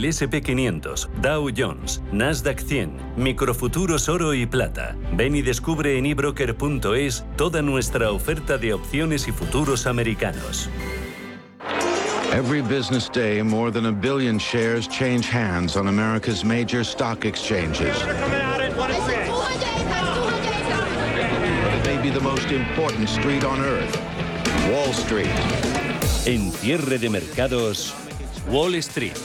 [0.00, 4.94] El SP500, Dow Jones, Nasdaq 100, Microfuturos Oro y Plata.
[5.14, 10.70] Ven y descubre en ebroker.es toda nuestra oferta de opciones y futuros americanos.
[12.32, 17.96] Every business day, more than a billion shares change hands on America's major stock exchanges.
[21.84, 24.00] Maybe the most important street on earth,
[24.70, 25.26] Wall Street.
[26.24, 27.96] En cierre de mercados,
[28.46, 29.18] Wall Street.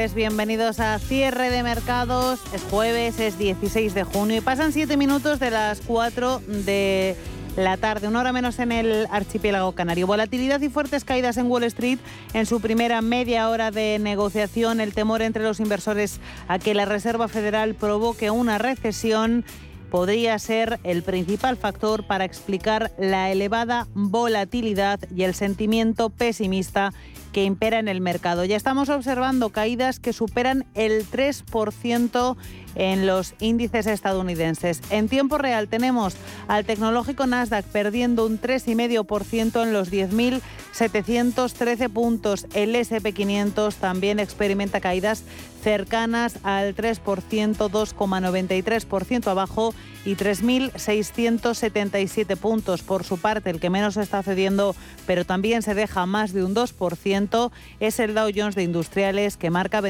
[0.00, 2.40] Bienvenidos a Cierre de Mercados.
[2.54, 7.16] Es jueves, es 16 de junio y pasan 7 minutos de las 4 de
[7.58, 10.06] la tarde, una hora menos en el archipiélago canario.
[10.06, 11.98] Volatilidad y fuertes caídas en Wall Street
[12.32, 14.80] en su primera media hora de negociación.
[14.80, 19.44] El temor entre los inversores a que la Reserva Federal provoque una recesión
[19.90, 26.94] podría ser el principal factor para explicar la elevada volatilidad y el sentimiento pesimista
[27.32, 28.44] que impera en el mercado.
[28.44, 32.36] Ya estamos observando caídas que superan el 3%
[32.74, 34.80] en los índices estadounidenses.
[34.90, 36.16] En tiempo real tenemos
[36.48, 42.46] al tecnológico Nasdaq perdiendo un 3,5% en los 10.713 puntos.
[42.54, 45.24] El SP500 también experimenta caídas
[45.62, 49.74] cercanas al 3%, 2,93% abajo
[50.04, 52.82] y 3.677 puntos.
[52.82, 56.54] Por su parte, el que menos está cediendo, pero también se deja más de un
[56.54, 59.82] 2%, es el Dow Jones de Industriales, que marca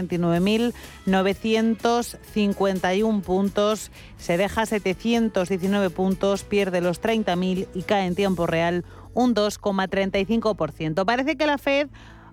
[2.75, 9.35] 29.951 puntos, se deja 719 puntos, pierde los 30.000 y cae en tiempo real un
[9.35, 11.05] 2,35%.
[11.05, 11.89] Parece que la Fed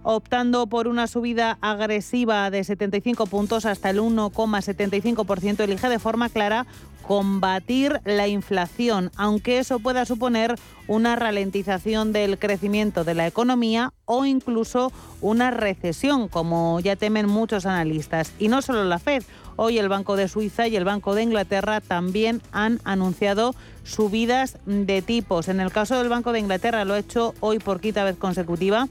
[0.09, 6.65] optando por una subida agresiva de 75 puntos hasta el 1,75%, elige de forma clara
[7.05, 10.55] combatir la inflación, aunque eso pueda suponer
[10.87, 17.65] una ralentización del crecimiento de la economía o incluso una recesión, como ya temen muchos
[17.65, 18.33] analistas.
[18.39, 19.23] Y no solo la Fed,
[19.57, 23.53] hoy el Banco de Suiza y el Banco de Inglaterra también han anunciado
[23.83, 25.49] subidas de tipos.
[25.49, 28.87] En el caso del Banco de Inglaterra lo ha hecho hoy por quinta vez consecutiva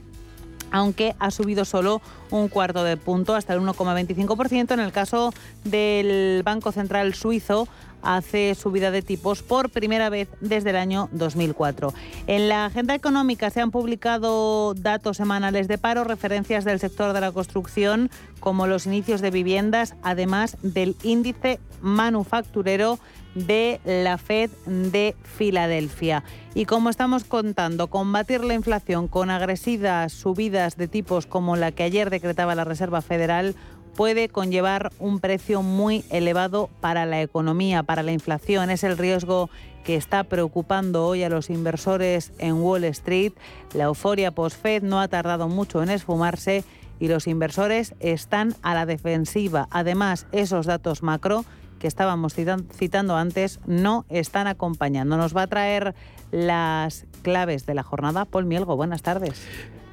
[0.71, 2.01] aunque ha subido solo
[2.31, 4.71] un cuarto de punto hasta el 1,25%.
[4.73, 5.33] En el caso
[5.63, 7.67] del Banco Central Suizo
[8.01, 11.93] hace subida de tipos por primera vez desde el año 2004.
[12.27, 17.21] En la agenda económica se han publicado datos semanales de paro, referencias del sector de
[17.21, 22.99] la construcción, como los inicios de viviendas, además del índice manufacturero
[23.45, 26.23] de la Fed de Filadelfia.
[26.55, 31.83] Y como estamos contando, combatir la inflación con agresivas subidas de tipos como la que
[31.83, 33.55] ayer decretaba la Reserva Federal
[33.95, 38.69] puede conllevar un precio muy elevado para la economía, para la inflación.
[38.69, 39.49] Es el riesgo
[39.83, 43.33] que está preocupando hoy a los inversores en Wall Street.
[43.73, 46.63] La euforia post-Fed no ha tardado mucho en esfumarse
[46.99, 49.67] y los inversores están a la defensiva.
[49.71, 51.45] Además, esos datos macro
[51.79, 55.17] que estábamos citando antes no están acompañando.
[55.17, 55.95] Nos va a traer
[56.31, 58.25] las claves de la jornada.
[58.25, 59.41] Paul Mielgo, buenas tardes.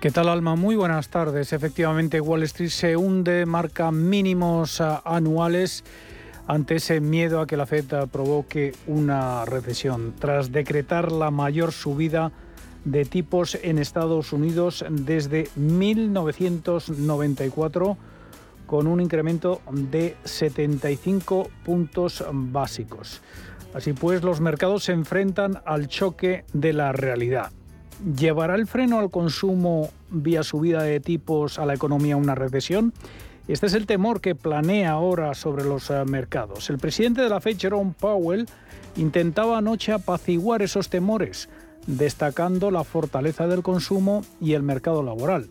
[0.00, 0.54] ¿Qué tal, Alma?
[0.54, 1.52] Muy buenas tardes.
[1.52, 5.82] Efectivamente, Wall Street se hunde, marca mínimos ah, anuales
[6.46, 10.14] ante ese miedo a que la Fed provoque una recesión.
[10.18, 12.32] Tras decretar la mayor subida
[12.84, 17.96] de tipos en Estados Unidos desde 1994,
[18.74, 23.22] con un incremento de 75 puntos básicos.
[23.72, 27.52] Así pues, los mercados se enfrentan al choque de la realidad.
[28.18, 32.92] ¿Llevará el freno al consumo vía subida de tipos a la economía una recesión?
[33.46, 36.68] Este es el temor que planea ahora sobre los eh, mercados.
[36.68, 38.48] El presidente de la Fed, Jerome Powell,
[38.96, 41.48] intentaba anoche apaciguar esos temores,
[41.86, 45.48] destacando la fortaleza del consumo y el mercado laboral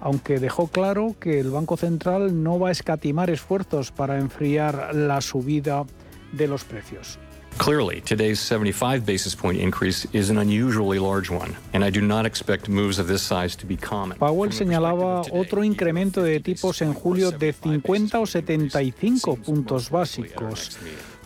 [0.00, 5.20] aunque dejó claro que el Banco Central no va a escatimar esfuerzos para enfriar la
[5.20, 5.84] subida
[6.32, 7.18] de los precios.
[7.58, 12.24] Clearly, today's 75 basis point increase is an unusually large one, and I do not
[12.24, 14.16] expect moves of this size to be common.
[14.16, 20.78] Powell señalaba otro incremento de tipos en julio de 50 o 75 puntos básicos.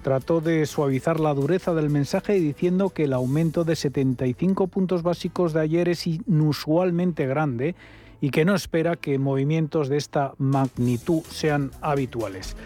[0.02, 5.52] Trató de suavizar la dureza del mensaje diciendo que el aumento de 75 puntos básicos
[5.52, 7.74] de ayer es inusualmente grande
[8.22, 12.56] y que no espera que movimientos de esta magnitud sean habituales.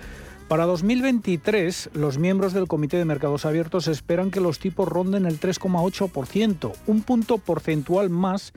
[0.48, 5.40] Para 2023, los miembros del Comité de Mercados Abiertos esperan que los tipos ronden el
[5.40, 8.52] 3,8%, un punto porcentual más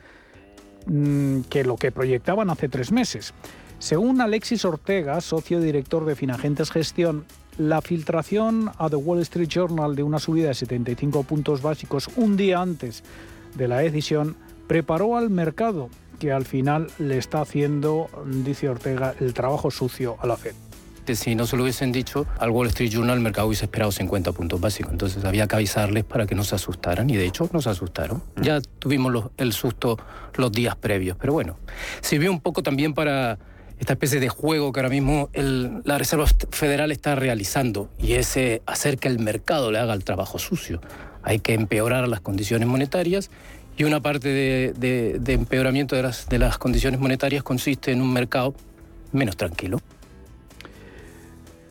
[0.86, 3.34] mm, que lo que proyectaban hace tres meses.
[3.80, 7.24] Según Alexis Ortega, socio director de Finagentes Gestión,
[7.56, 12.36] la filtración a The Wall Street Journal de una subida de 75 puntos básicos un
[12.36, 13.02] día antes
[13.56, 14.36] de la decisión
[14.68, 15.88] preparó al mercado,
[16.20, 20.54] que al final le está haciendo, dice Ortega, el trabajo sucio a la Fed
[21.16, 24.32] si no se lo hubiesen dicho, al Wall Street Journal el mercado hubiese esperado 50
[24.32, 24.92] puntos básicos.
[24.92, 28.22] Entonces había que avisarles para que no se asustaran y de hecho no se asustaron.
[28.40, 29.98] Ya tuvimos el susto
[30.34, 31.58] los días previos, pero bueno,
[32.00, 33.38] sirvió un poco también para
[33.78, 38.62] esta especie de juego que ahora mismo la Reserva Federal está realizando y es eh,
[38.66, 40.80] hacer que el mercado le haga el trabajo sucio.
[41.22, 43.30] Hay que empeorar las condiciones monetarias
[43.76, 48.54] y una parte de, empeoramiento de las, de las condiciones monetarias consiste en un mercado
[49.12, 49.80] menos tranquilo.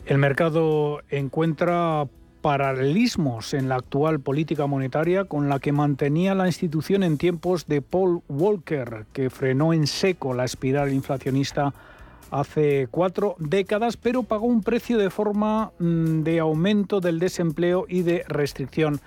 [0.05, 2.07] El mercado encuentra
[2.41, 7.81] paralelismos en la actual política monetaria con la que mantenía la institución en tiempos de
[7.81, 11.73] Paul Walker, que frenó en seco la espiral inflacionista
[12.31, 18.03] hace cuatro décadas, pero pagó un precio de forma mm, de aumento del desempleo y
[18.03, 19.01] de restricción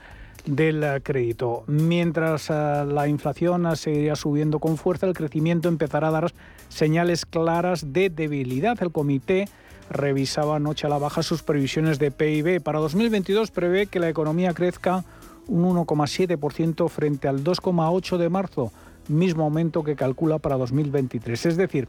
[0.47, 1.65] del crédito.
[1.67, 6.33] Mientras eh, la inflación seguiría subiendo con fuerza, el crecimiento empezará a dar
[6.69, 8.83] señales claras de debilidad.
[8.83, 9.49] El comité
[9.91, 12.61] revisaba anoche a la baja sus previsiones de PIB.
[12.61, 15.05] Para 2022 prevé que la economía crezca
[15.47, 18.73] un 1,7% frente al 2,8% de marzo,
[19.09, 21.47] mismo aumento que calcula para 2023.
[21.47, 21.89] Es decir,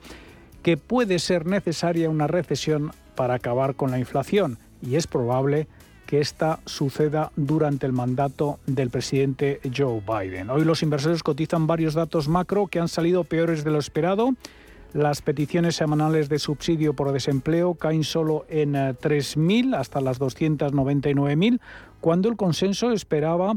[0.62, 5.74] que puede ser necesaria una recesión para acabar con la inflación y es probable que
[6.20, 10.50] esta suceda durante el mandato del presidente Joe Biden.
[10.50, 14.34] Hoy los inversores cotizan varios datos macro que han salido peores de lo esperado.
[14.94, 21.60] Las peticiones semanales de subsidio por desempleo caen solo en 3.000 eh, hasta las 299.000,
[22.00, 23.56] cuando el consenso esperaba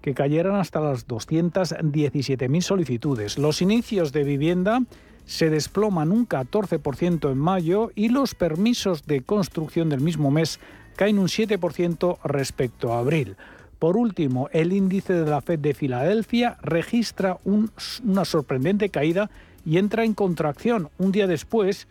[0.00, 3.38] que cayeran hasta las 217.000 solicitudes.
[3.38, 4.82] Los inicios de vivienda
[5.24, 10.58] se desploman un 14% en mayo y los permisos de construcción del mismo mes
[10.96, 13.36] caen un 7% respecto a abril.
[13.78, 19.28] Por último, el índice de la Fed de Filadelfia registra una sorprendente caída
[19.64, 21.88] y entra en contracción un día después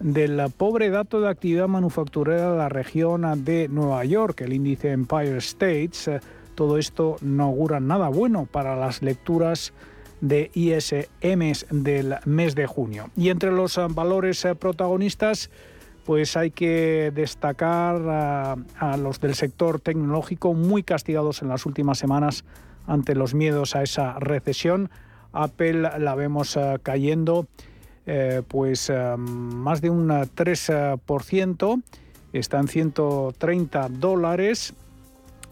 [0.00, 5.38] del pobre dato de actividad manufacturera de la región de Nueva York, el índice Empire
[5.38, 6.10] States.
[6.54, 9.72] Todo esto no augura nada bueno para las lecturas
[10.20, 13.10] de ISM del mes de junio.
[13.16, 15.50] Y entre los valores protagonistas,
[16.04, 22.44] pues hay que destacar a, los del sector tecnológico muy castigados en las últimas semanas
[22.86, 24.90] ante los miedos a esa recesión.
[25.32, 27.46] Apple la vemos eh, cayendo
[28.06, 31.82] eh, pues eh, más de un 3%,
[32.32, 34.74] está en 130 dólares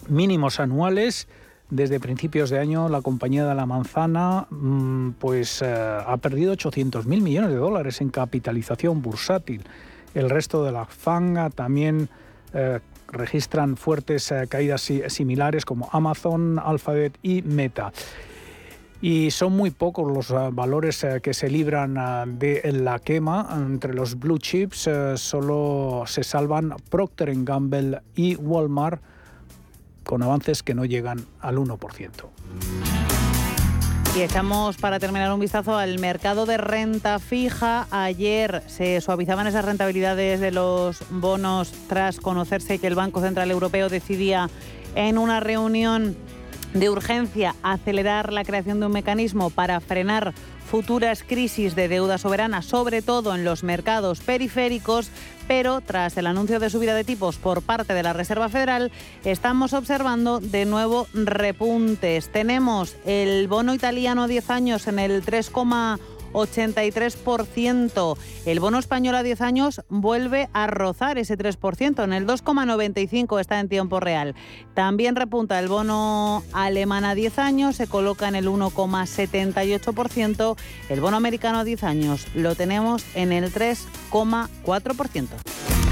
[0.09, 1.29] mínimos anuales.
[1.71, 7.23] Desde principios de año la compañía de la manzana mm, pues ha perdido 800 mil
[7.23, 9.65] millones de dólares en capitalización bursátil.
[10.15, 12.09] El resto de la fanga también
[13.09, 17.93] registran fuertes caídas similares como Amazon, Alphabet y Meta
[19.03, 23.49] y son muy pocos los ah, valores eh, que se libran de la quema.
[23.55, 29.03] Entre los blue chips eh, solo se salvan Procter Gamble y Walmart
[30.05, 32.92] con avances que no llegan al 1%.
[34.15, 37.87] Y echamos para terminar un vistazo al mercado de renta fija.
[37.91, 43.89] Ayer se suavizaban esas rentabilidades de los bonos tras conocerse que el Banco Central Europeo
[43.89, 44.51] decidía
[44.95, 46.15] en una reunión
[46.75, 50.35] de urgencia acelerar la creación de un mecanismo para frenar
[50.73, 55.11] futuras crisis de deuda soberana, sobre todo en los mercados periféricos,
[55.47, 58.91] pero tras el anuncio de subida de tipos por parte de la Reserva Federal,
[59.25, 62.29] estamos observando de nuevo repuntes.
[62.31, 65.51] Tenemos el bono italiano a 10 años en el 3,
[66.33, 68.17] 83%.
[68.47, 73.61] El bono español a 10 años vuelve a rozar ese 3%, en el 2,95 está
[73.61, 74.35] en tiempo real.
[74.75, 80.57] También repunta el bono alemán a 10 años, se coloca en el 1,78%.
[80.89, 85.92] El bono americano a 10 años lo tenemos en el 3,4%.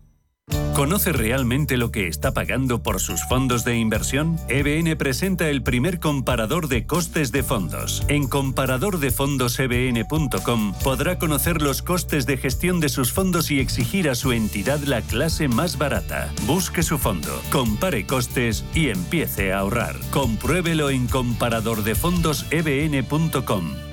[0.81, 4.39] ¿Conoce realmente lo que está pagando por sus fondos de inversión?
[4.49, 8.03] EBN presenta el primer comparador de costes de fondos.
[8.07, 14.31] En comparadordefondosebn.com podrá conocer los costes de gestión de sus fondos y exigir a su
[14.31, 16.33] entidad la clase más barata.
[16.47, 19.97] Busque su fondo, compare costes y empiece a ahorrar.
[20.09, 23.90] Compruébelo en comparadordefondosebn.com.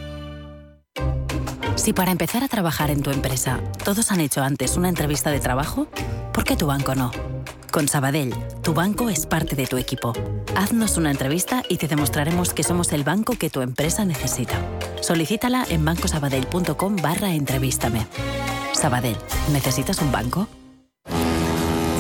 [1.79, 5.39] Si para empezar a trabajar en tu empresa todos han hecho antes una entrevista de
[5.39, 5.87] trabajo,
[6.35, 7.13] ¿por qué tu banco no?
[7.71, 10.13] Con Sabadell, tu banco es parte de tu equipo.
[10.57, 14.61] Haznos una entrevista y te demostraremos que somos el banco que tu empresa necesita.
[15.01, 18.07] Solicítala en bancosabadell.com barra entrevístame.
[18.73, 19.17] Sabadell,
[19.53, 20.49] ¿necesitas un banco?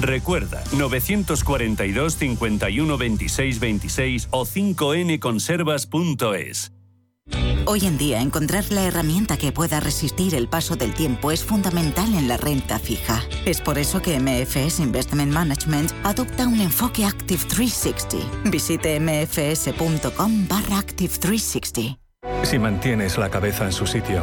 [0.00, 6.72] Recuerda, 942 51 26 26 o 5nconservas.es.
[7.68, 12.14] Hoy en día encontrar la herramienta que pueda resistir el paso del tiempo es fundamental
[12.14, 13.24] en la renta fija.
[13.44, 18.50] Es por eso que MFS Investment Management adopta un enfoque Active 360.
[18.50, 21.98] Visite mfs.com barra Active 360.
[22.44, 24.22] Si mantienes la cabeza en su sitio,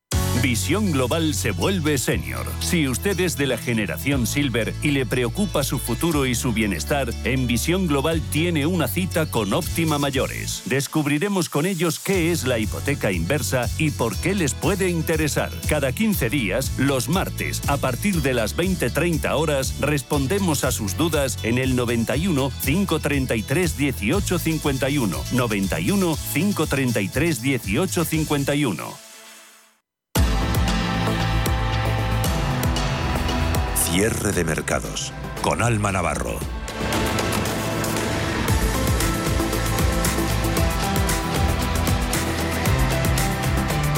[0.41, 2.47] Visión Global se vuelve senior.
[2.61, 7.13] Si usted es de la generación Silver y le preocupa su futuro y su bienestar,
[7.25, 10.63] en Visión Global tiene una cita con Óptima Mayores.
[10.65, 15.51] Descubriremos con ellos qué es la hipoteca inversa y por qué les puede interesar.
[15.69, 21.37] Cada 15 días, los martes, a partir de las 20-30 horas, respondemos a sus dudas
[21.43, 25.17] en el 91 533 1851.
[25.33, 29.10] 91 533 1851.
[33.91, 36.39] Cierre de mercados con Alma Navarro.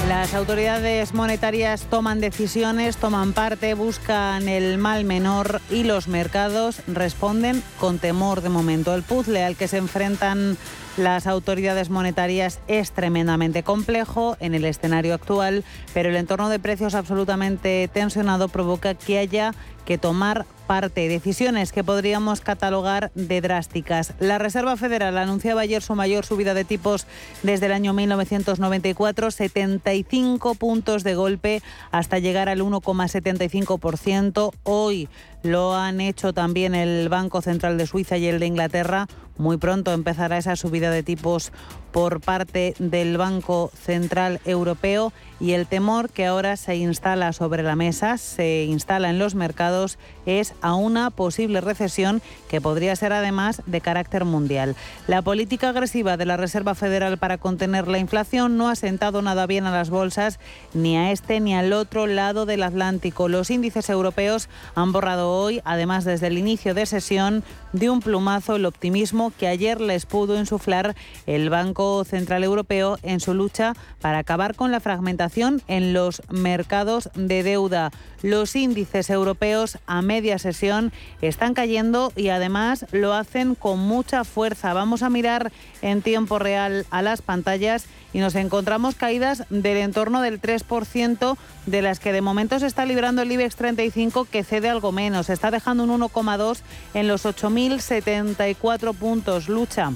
[0.07, 7.61] Las autoridades monetarias toman decisiones, toman parte, buscan el mal menor y los mercados responden
[7.79, 8.95] con temor de momento.
[8.95, 10.57] El puzzle al que se enfrentan
[10.97, 16.93] las autoridades monetarias es tremendamente complejo en el escenario actual, pero el entorno de precios
[16.93, 19.53] absolutamente tensionado provoca que haya
[19.85, 24.13] que tomar parte, decisiones que podríamos catalogar de drásticas.
[24.19, 27.05] La Reserva Federal anunciaba ayer su mayor subida de tipos
[27.43, 31.61] desde el año 1994, 75 puntos de golpe
[31.91, 34.51] hasta llegar al 1,75%.
[34.63, 35.09] Hoy
[35.43, 39.07] lo han hecho también el Banco Central de Suiza y el de Inglaterra.
[39.37, 41.51] Muy pronto empezará esa subida de tipos
[41.93, 47.75] por parte del Banco Central Europeo y el temor que ahora se instala sobre la
[47.75, 53.61] mesa, se instala en los mercados, es a una posible recesión que podría ser además
[53.65, 54.75] de carácter mundial.
[55.05, 59.45] La política agresiva de la Reserva Federal para contener la inflación no ha sentado nada
[59.45, 60.39] bien a las bolsas
[60.73, 63.27] ni a este ni al otro lado del Atlántico.
[63.27, 68.55] Los índices europeos han borrado hoy, además desde el inicio de sesión, de un plumazo
[68.55, 70.95] el optimismo que ayer les pudo insuflar
[71.25, 77.09] el Banco Central Europeo en su lucha para acabar con la fragmentación en los mercados
[77.15, 77.91] de deuda.
[78.21, 84.73] Los índices europeos a media sesión están cayendo y además lo hacen con mucha fuerza.
[84.73, 90.21] Vamos a mirar en tiempo real a las pantallas y nos encontramos caídas del entorno
[90.21, 94.69] del 3%, de las que de momento se está librando el IBEX 35, que cede
[94.69, 95.29] algo menos.
[95.29, 96.61] Está dejando un 1,2
[96.93, 99.49] en los 8.074 puntos.
[99.49, 99.91] Lucha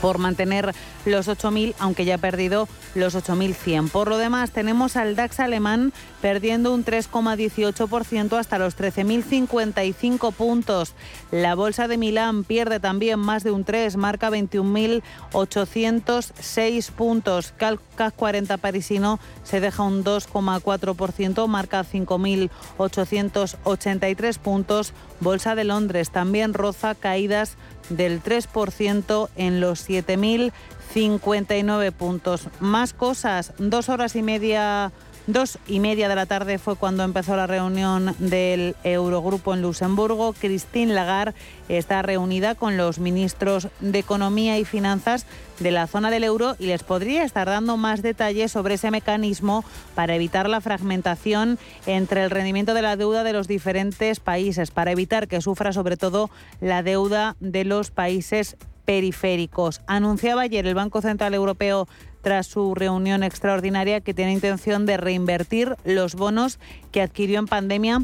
[0.00, 0.74] por mantener
[1.04, 3.90] los 8.000, aunque ya ha perdido los 8.100.
[3.90, 10.94] Por lo demás, tenemos al DAX alemán perdiendo un 3,18% hasta los 13.055 puntos.
[11.30, 17.54] La bolsa de Milán pierde también más de un 3, marca 21.806 puntos.
[17.56, 17.80] CAC
[18.14, 24.92] 40 parisino se deja un 2,4%, marca 5.883 puntos.
[25.20, 27.56] Bolsa de Londres también roza caídas
[27.88, 32.48] del 3% en los 7.059 puntos.
[32.60, 34.92] Más cosas, dos horas y media
[35.26, 40.32] Dos y media de la tarde fue cuando empezó la reunión del Eurogrupo en Luxemburgo.
[40.32, 41.34] Christine Lagarde
[41.68, 45.26] está reunida con los ministros de Economía y Finanzas
[45.58, 49.64] de la zona del euro y les podría estar dando más detalles sobre ese mecanismo
[49.96, 54.92] para evitar la fragmentación entre el rendimiento de la deuda de los diferentes países, para
[54.92, 56.30] evitar que sufra sobre todo
[56.60, 58.56] la deuda de los países
[58.86, 59.82] periféricos.
[59.86, 61.88] Anunciaba ayer el Banco Central Europeo
[62.26, 66.58] tras su reunión extraordinaria que tiene intención de reinvertir los bonos
[66.90, 68.02] que adquirió en pandemia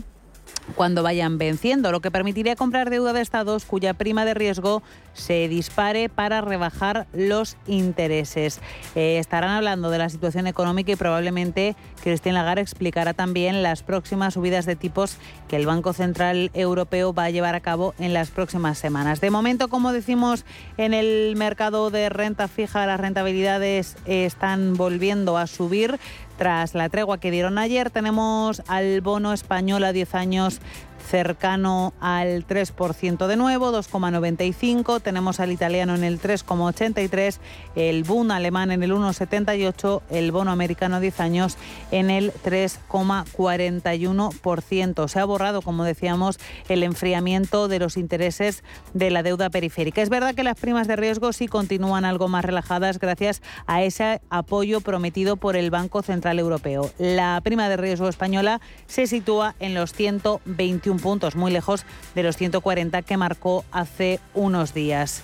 [0.76, 4.82] cuando vayan venciendo, lo que permitiría comprar deuda de estados cuya prima de riesgo
[5.12, 8.60] se dispare para rebajar los intereses.
[8.94, 14.34] Eh, estarán hablando de la situación económica y probablemente Christine Lagarde explicará también las próximas
[14.34, 15.16] subidas de tipos
[15.48, 19.20] que el Banco Central Europeo va a llevar a cabo en las próximas semanas.
[19.20, 20.44] De momento, como decimos,
[20.76, 25.98] en el mercado de renta fija las rentabilidades están volviendo a subir.
[26.42, 30.60] Tras la tregua que dieron ayer, tenemos al bono español a 10 años
[31.02, 35.02] cercano al 3% de nuevo, 2,95.
[35.02, 37.38] Tenemos al italiano en el 3,83,
[37.76, 41.56] el Bund alemán en el 1,78, el bono americano a 10 años
[41.90, 45.08] en el 3,41%.
[45.08, 48.62] Se ha borrado, como decíamos, el enfriamiento de los intereses
[48.94, 50.02] de la deuda periférica.
[50.02, 54.20] Es verdad que las primas de riesgo sí continúan algo más relajadas gracias a ese
[54.30, 56.90] apoyo prometido por el Banco Central Europeo.
[56.98, 61.84] La prima de riesgo española se sitúa en los 121 puntos, muy lejos
[62.14, 65.22] de los 140 que marcó hace unos días.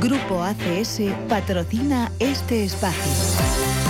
[0.00, 3.89] Grupo ACS patrocina este espacio.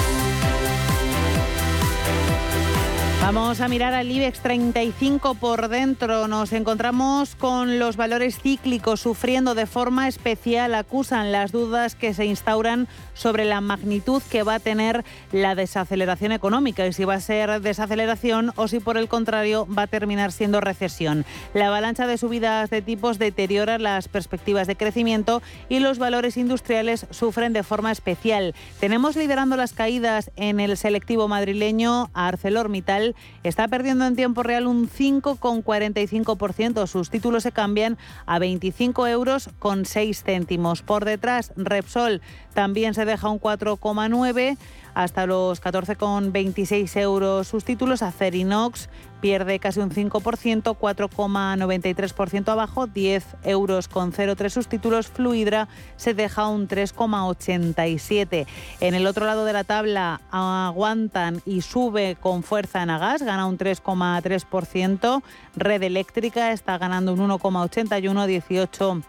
[3.20, 6.26] Vamos a mirar al IBEX 35 por dentro.
[6.26, 10.74] Nos encontramos con los valores cíclicos sufriendo de forma especial.
[10.74, 16.32] Acusan las dudas que se instauran sobre la magnitud que va a tener la desaceleración
[16.32, 20.32] económica y si va a ser desaceleración o si por el contrario va a terminar
[20.32, 21.26] siendo recesión.
[21.52, 27.06] La avalancha de subidas de tipos deteriora las perspectivas de crecimiento y los valores industriales
[27.10, 28.54] sufren de forma especial.
[28.80, 33.09] Tenemos liderando las caídas en el selectivo madrileño a ArcelorMittal
[33.42, 36.86] está perdiendo en tiempo real un 5,45%.
[36.86, 40.82] Sus títulos se cambian a 25 euros con 6 céntimos.
[40.82, 42.20] Por detrás, Repsol
[42.54, 44.56] también se deja un 4,9
[44.94, 48.02] hasta los 14,26 euros sus títulos.
[48.02, 48.88] Acerinox
[49.20, 55.08] pierde casi un 5%, 4,93% abajo, 10 euros con 0,3 sus títulos.
[55.08, 58.46] Fluidra se deja un 3,87.
[58.80, 63.46] En el otro lado de la tabla aguantan y sube con fuerza en Agas, gana
[63.46, 65.22] un 3,3%.
[65.56, 69.02] Red Eléctrica está ganando un 1,81, 18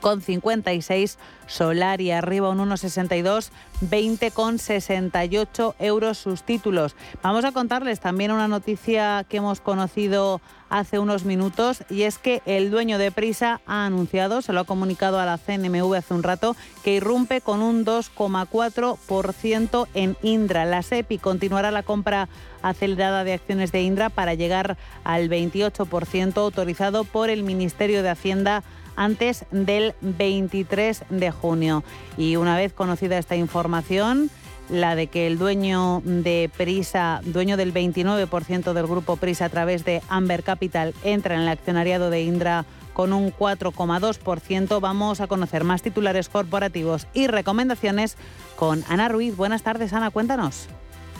[0.00, 3.50] con 56, Solar y arriba un 1,62,
[3.80, 6.94] 20 con 68 euros sus títulos.
[7.22, 12.42] Vamos a contarles también una noticia que hemos conocido hace unos minutos y es que
[12.46, 16.22] el dueño de Prisa ha anunciado, se lo ha comunicado a la CNMV hace un
[16.22, 20.64] rato, que irrumpe con un 2,4% en Indra.
[20.64, 22.28] La SEPI continuará la compra
[22.62, 28.62] acelerada de acciones de Indra para llegar al 28% autorizado por el Ministerio de Hacienda
[28.96, 31.84] antes del 23 de junio.
[32.16, 34.30] Y una vez conocida esta información,
[34.68, 39.84] la de que el dueño de Prisa, dueño del 29% del grupo Prisa a través
[39.84, 44.80] de Amber Capital, entra en el accionariado de Indra con un 4,2%.
[44.80, 48.16] Vamos a conocer más titulares corporativos y recomendaciones
[48.56, 49.36] con Ana Ruiz.
[49.36, 50.68] Buenas tardes, Ana, cuéntanos.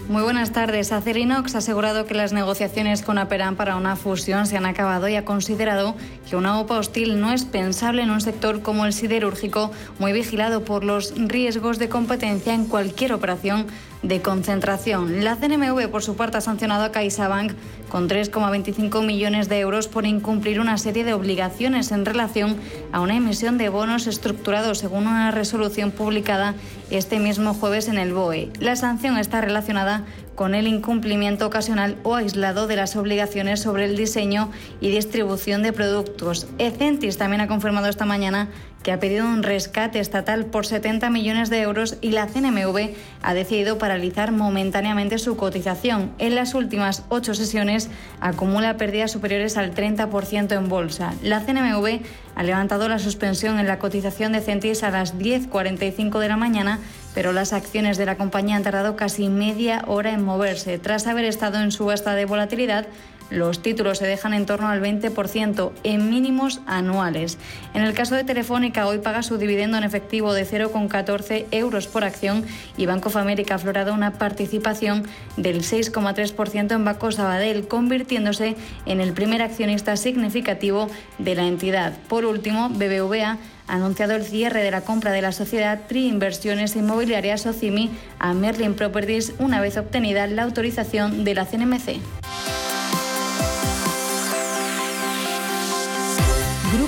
[0.08, 0.90] Muy buenas tardes.
[0.90, 5.14] Acerinox ha asegurado que las negociaciones con Aperam para una fusión se han acabado y
[5.14, 5.94] ha considerado
[6.28, 10.64] que una OPA hostil no es pensable en un sector como el siderúrgico, muy vigilado
[10.64, 13.66] por los riesgos de competencia en cualquier operación
[14.02, 15.24] de concentración.
[15.24, 17.52] La CNMV, por su parte, ha sancionado a CaixaBank
[17.90, 22.56] con 3,25 millones de euros por incumplir una serie de obligaciones en relación
[22.92, 26.54] a una emisión de bonos estructurados según una resolución publicada
[26.90, 28.50] este mismo jueves en el BOE.
[28.58, 33.96] La sanción está relacionada con el incumplimiento ocasional o aislado de las obligaciones sobre el
[33.96, 36.46] diseño y distribución de productos.
[36.56, 38.48] Ecentis también ha confirmado esta mañana
[38.82, 43.34] que ha pedido un rescate estatal por 70 millones de euros y la CNMV ha
[43.34, 46.12] decidido paralizar momentáneamente su cotización.
[46.18, 47.90] En las últimas ocho sesiones
[48.20, 51.14] acumula pérdidas superiores al 30% en bolsa.
[51.22, 52.00] La CNMV
[52.34, 56.78] ha levantado la suspensión en la cotización de Centis a las 10.45 de la mañana,
[57.14, 60.78] pero las acciones de la compañía han tardado casi media hora en moverse.
[60.78, 62.86] Tras haber estado en subasta de volatilidad,
[63.30, 67.38] los títulos se dejan en torno al 20% en mínimos anuales.
[67.74, 72.04] En el caso de Telefónica, hoy paga su dividendo en efectivo de 0,14 euros por
[72.04, 72.44] acción
[72.76, 79.00] y Banco of America ha aflorado una participación del 6,3% en Banco Sabadell, convirtiéndose en
[79.00, 80.88] el primer accionista significativo
[81.18, 81.96] de la entidad.
[82.08, 83.38] Por último, BBVA
[83.68, 88.34] ha anunciado el cierre de la compra de la sociedad Tri Inversiones Inmobiliarias Socimi a
[88.34, 92.00] Merlin Properties una vez obtenida la autorización de la CNMC.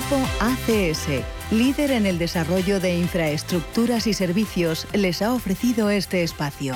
[0.09, 1.07] Grupo ACS,
[1.51, 6.73] líder en el desarrollo de infraestructuras y servicios, les ha ofrecido este espacio.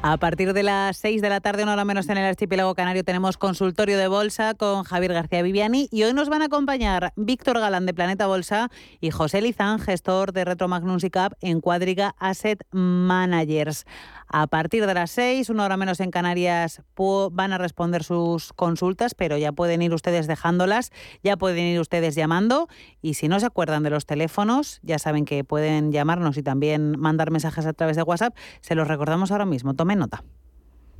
[0.00, 3.02] A partir de las 6 de la tarde, una hora menos en el archipiélago canario,
[3.02, 7.58] tenemos consultorio de bolsa con Javier García Viviani y hoy nos van a acompañar Víctor
[7.58, 8.70] Galán de Planeta Bolsa
[9.00, 13.86] y José Lizán, gestor de Retro Magnus y Cap en Cuadriga Asset Managers.
[14.30, 16.82] A partir de las 6, una hora menos en Canarias,
[17.32, 20.90] van a responder sus consultas, pero ya pueden ir ustedes dejándolas,
[21.22, 22.68] ya pueden ir ustedes llamando
[23.00, 26.98] y si no se acuerdan de los teléfonos, ya saben que pueden llamarnos y también
[26.98, 29.74] mandar mensajes a través de WhatsApp, se los recordamos ahora mismo.
[29.74, 30.22] Tomen nota.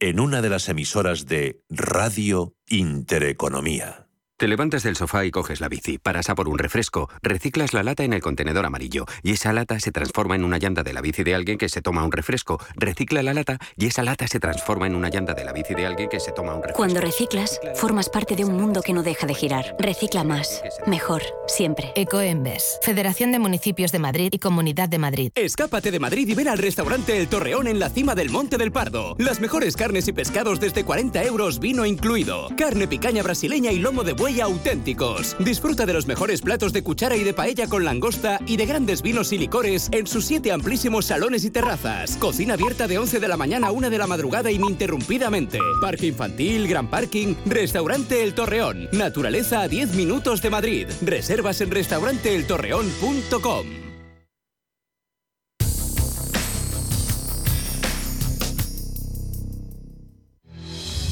[0.00, 4.09] En una de las emisoras de Radio Intereconomía.
[4.40, 7.82] Te levantas del sofá y coges la bici, paras a por un refresco, reciclas la
[7.82, 11.02] lata en el contenedor amarillo y esa lata se transforma en una llanta de la
[11.02, 14.40] bici de alguien que se toma un refresco, recicla la lata y esa lata se
[14.40, 16.78] transforma en una llanta de la bici de alguien que se toma un refresco.
[16.78, 19.76] Cuando reciclas, formas parte de un mundo que no deja de girar.
[19.78, 21.92] Recicla más, mejor, siempre.
[21.94, 25.32] Ecoembes, Federación de Municipios de Madrid y Comunidad de Madrid.
[25.34, 28.72] Escápate de Madrid y ven al restaurante El Torreón en la cima del Monte del
[28.72, 29.16] Pardo.
[29.18, 32.48] Las mejores carnes y pescados desde 40 euros, vino incluido.
[32.56, 35.36] Carne picaña brasileña y lomo de buey auténticos.
[35.38, 39.02] Disfruta de los mejores platos de cuchara y de paella con langosta y de grandes
[39.02, 42.16] vinos y licores en sus siete amplísimos salones y terrazas.
[42.16, 45.58] Cocina abierta de 11 de la mañana a 1 de la madrugada ininterrumpidamente.
[45.80, 48.88] Parque infantil, gran parking, restaurante El Torreón.
[48.92, 50.86] Naturaleza a 10 minutos de Madrid.
[51.02, 53.66] Reservas en restauranteeltorreón.com.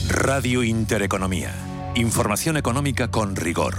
[0.09, 1.68] Radio Intereconomía.
[1.95, 3.75] Información económica con rigor,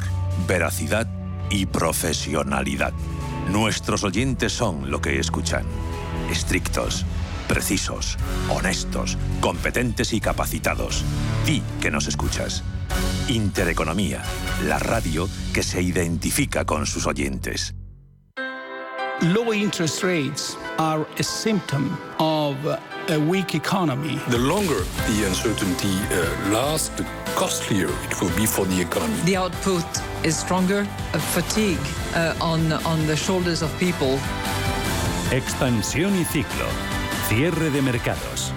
[0.48, 1.08] veracidad
[1.50, 2.94] y profesionalidad.
[3.52, 5.66] Nuestros oyentes son lo que escuchan.
[6.30, 7.06] Estrictos,
[7.48, 8.18] precisos,
[8.50, 11.04] honestos, competentes y capacitados.
[11.46, 12.64] Di que nos escuchas.
[13.28, 14.22] Intereconomía,
[14.66, 17.74] la radio que se identifica con sus oyentes.
[19.22, 22.56] Low interest rates are a symptom of
[23.10, 24.18] a weak economy.
[24.30, 27.06] The longer the uncertainty uh, lasts, the
[27.40, 29.16] costlier it will be for the economy.
[29.24, 29.88] The output
[30.26, 30.82] is stronger,
[31.14, 31.80] a fatigue
[32.14, 34.20] uh, on, on the shoulders of people.
[35.32, 36.66] Expansión y ciclo.
[37.30, 38.52] Cierre de mercados.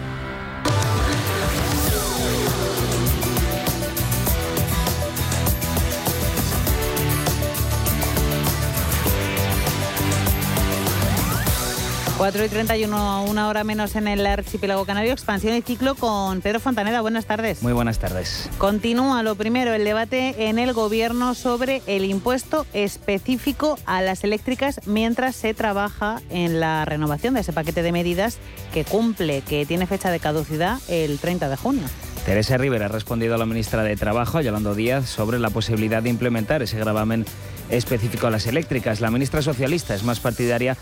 [12.22, 16.60] 4 y 31, una hora menos en el archipiélago canario, expansión y ciclo con Pedro
[16.60, 17.00] Fontaneda.
[17.00, 17.64] Buenas tardes.
[17.64, 18.48] Muy buenas tardes.
[18.58, 24.80] Continúa lo primero, el debate en el gobierno sobre el impuesto específico a las eléctricas
[24.86, 28.38] mientras se trabaja en la renovación de ese paquete de medidas
[28.72, 31.82] que cumple, que tiene fecha de caducidad el 30 de junio.
[32.24, 36.10] Teresa Rivera ha respondido a la ministra de Trabajo, Yolanda Díaz, sobre la posibilidad de
[36.10, 37.26] implementar ese gravamen
[37.68, 39.00] específico a las eléctricas.
[39.00, 40.76] La ministra socialista es más partidaria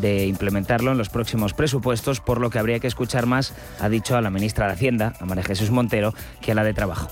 [0.00, 4.16] de implementarlo en los próximos presupuestos, por lo que habría que escuchar más, ha dicho
[4.16, 7.08] a la ministra de Hacienda, a María Jesús Montero, que a la de Trabajo.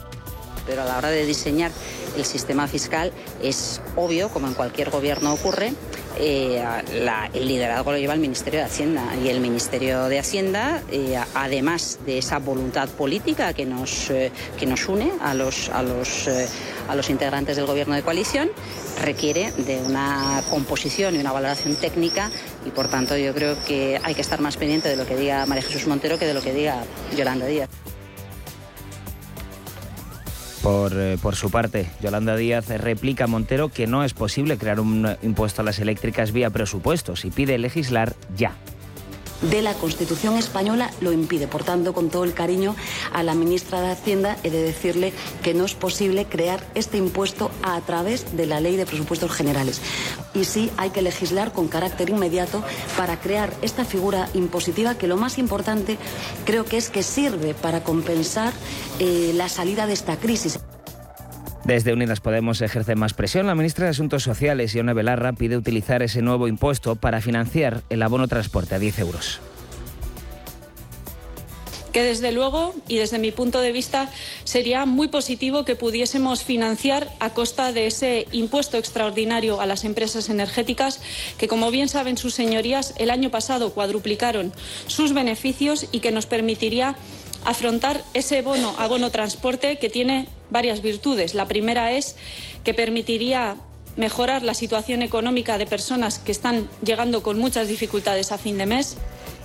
[0.67, 1.73] Pero a la hora de diseñar
[2.17, 5.73] el sistema fiscal es obvio, como en cualquier gobierno ocurre,
[6.19, 6.63] eh,
[7.35, 11.99] el liderazgo lo lleva el Ministerio de Hacienda y el Ministerio de Hacienda, eh, además
[12.07, 16.29] de esa voluntad política que nos, eh, que nos une a los, a, los,
[16.89, 18.51] a los integrantes del gobierno de coalición,
[19.03, 22.31] requiere de una composición y una valoración técnica
[22.65, 25.47] y por tanto yo creo que hay que estar más pendiente de lo que diga
[25.47, 26.85] María Jesús Montero que de lo que diga
[27.17, 27.69] Yolanda Díaz.
[30.63, 34.79] Por, eh, por, su parte, Yolanda Díaz replica a Montero que no es posible crear
[34.79, 38.55] un impuesto a las eléctricas vía presupuestos y pide legislar ya
[39.43, 41.49] de la Constitución española lo impide.
[41.49, 42.77] Por tanto, con todo el cariño
[43.13, 47.51] a la ministra de Hacienda, he de decirle que no es posible crear este impuesto
[47.63, 49.81] a través de la Ley de Presupuestos Generales.
[50.35, 52.63] Y sí hay que legislar con carácter inmediato
[52.97, 55.99] para crear esta figura impositiva que lo más importante
[56.45, 58.53] creo que es que sirve para compensar
[58.99, 60.59] eh, la salida de esta crisis.
[61.65, 63.47] Desde Unidas Podemos ejerce más presión.
[63.47, 68.03] La ministra de Asuntos Sociales, Ione Belarra, pide utilizar ese nuevo impuesto para financiar el
[68.03, 69.41] abono transporte a 10 euros
[71.93, 74.09] que desde luego y desde mi punto de vista
[74.45, 80.31] sería muy positivo que pudiésemos financiar a costa de ese impuesto extraordinario a las empresas
[80.31, 81.01] energéticas
[81.37, 84.53] que, como bien saben sus señorías, el año pasado cuadruplicaron
[84.87, 86.97] sus beneficios y que nos permitiría
[87.45, 91.35] afrontar ese bono abono transporte que tiene varias virtudes.
[91.35, 92.17] La primera es
[92.63, 93.57] que permitiría
[93.97, 98.67] mejorar la situación económica de personas que están llegando con muchas dificultades a fin de
[98.67, 98.97] mes.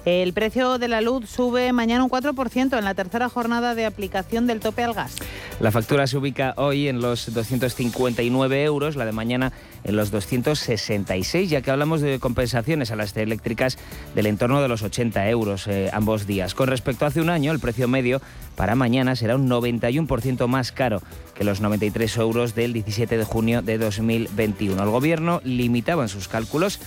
[0.05, 4.47] El precio de la luz sube mañana un 4% en la tercera jornada de aplicación
[4.47, 5.17] del tope al gas.
[5.59, 9.51] La factura se ubica hoy en los 259 euros, la de mañana
[9.87, 13.77] en los 266, ya que hablamos de compensaciones a las eléctricas
[14.13, 16.53] del entorno de los 80 euros eh, ambos días.
[16.53, 18.21] Con respecto a hace un año, el precio medio
[18.55, 21.01] para mañana será un 91% más caro
[21.35, 24.83] que los 93 euros del 17 de junio de 2021.
[24.83, 26.79] El Gobierno limitaba en sus cálculos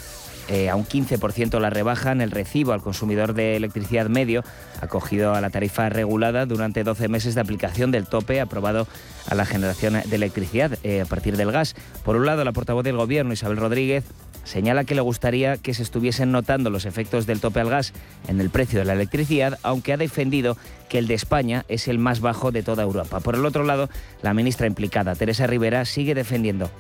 [0.51, 4.43] eh, a un 15% la rebaja en el recibo al consumidor de electricidad medio,
[4.81, 8.89] acogido a la tarifa regulada durante 12 meses de aplicación del tope aprobado
[9.29, 11.77] a la generación de electricidad eh, a partir del gas.
[12.05, 14.05] Por un lado, la portavoz del Gobierno, Isabel Rodríguez,
[14.43, 17.93] señala que le gustaría que se estuviesen notando los efectos del tope al gas
[18.27, 20.57] en el precio de la electricidad, aunque ha defendido
[20.89, 23.21] que el de España es el más bajo de toda Europa.
[23.21, 23.89] Por el otro lado,
[24.23, 26.71] la ministra implicada, Teresa Rivera, sigue defendiendo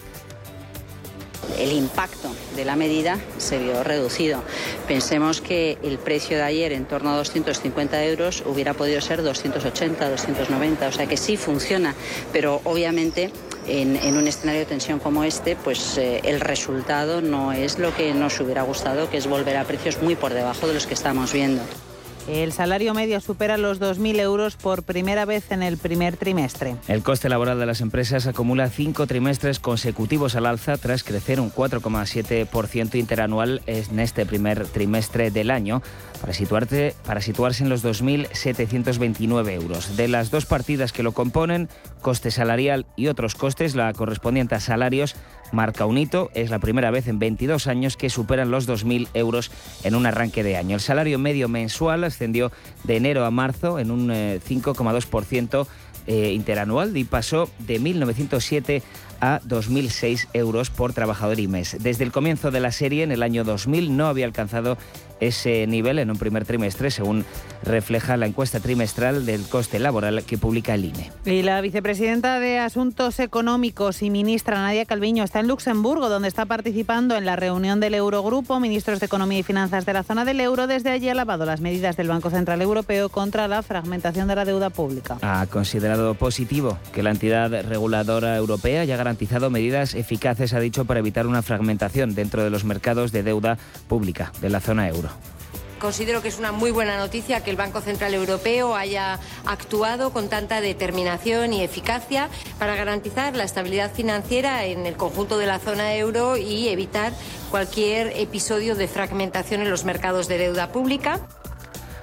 [1.58, 4.42] el impacto de la medida se vio reducido.
[4.86, 10.10] Pensemos que el precio de ayer en torno a 250 euros hubiera podido ser 280,
[10.10, 11.94] 290, o sea que sí funciona,
[12.32, 13.30] pero obviamente
[13.66, 18.12] en, un escenario de tensión como este, pues eh, el resultado no es lo que
[18.14, 21.32] nos hubiera gustado, que es volver a precios muy por debajo de los que estamos
[21.32, 21.62] viendo.
[22.28, 26.76] El salario medio supera los 2.000 euros por primera vez en el primer trimestre.
[26.88, 31.52] El coste laboral de las empresas acumula cinco trimestres consecutivos al alza tras crecer un
[31.52, 35.82] 4,7% interanual en este primer trimestre del año
[36.20, 36.32] para,
[37.04, 39.96] para situarse en los 2.729 euros.
[39.96, 41.68] De las dos partidas que lo componen,
[42.00, 45.16] coste salarial y otros costes, la correspondiente a salarios
[45.52, 46.30] marca un hito.
[46.34, 49.50] Es la primera vez en 22 años que superan los 2.000 euros
[49.84, 50.76] en un arranque de año.
[50.76, 52.52] El salario medio mensual ascendió
[52.84, 55.68] de enero a marzo en un 5,2% eh,
[56.06, 58.82] eh, interanual y pasó de 1.907
[59.20, 61.76] a 2.006 euros por trabajador y mes.
[61.78, 64.78] Desde el comienzo de la serie, en el año 2000, no había alcanzado
[65.20, 67.24] ese nivel en un primer trimestre, según
[67.62, 71.10] refleja la encuesta trimestral del coste laboral que publica el INE.
[71.24, 76.46] Y la vicepresidenta de Asuntos Económicos y ministra Nadia Calviño está en Luxemburgo, donde está
[76.46, 80.40] participando en la reunión del Eurogrupo, ministros de Economía y Finanzas de la zona del
[80.40, 80.66] euro.
[80.66, 84.44] Desde allí ha lavado las medidas del Banco Central Europeo contra la fragmentación de la
[84.44, 85.18] deuda pública.
[85.22, 91.00] Ha considerado positivo que la entidad reguladora europea haya garantizado medidas eficaces, ha dicho, para
[91.00, 95.09] evitar una fragmentación dentro de los mercados de deuda pública de la zona euro.
[95.80, 100.28] Considero que es una muy buena noticia que el Banco Central Europeo haya actuado con
[100.28, 105.94] tanta determinación y eficacia para garantizar la estabilidad financiera en el conjunto de la zona
[105.94, 107.14] euro y evitar
[107.50, 111.20] cualquier episodio de fragmentación en los mercados de deuda pública.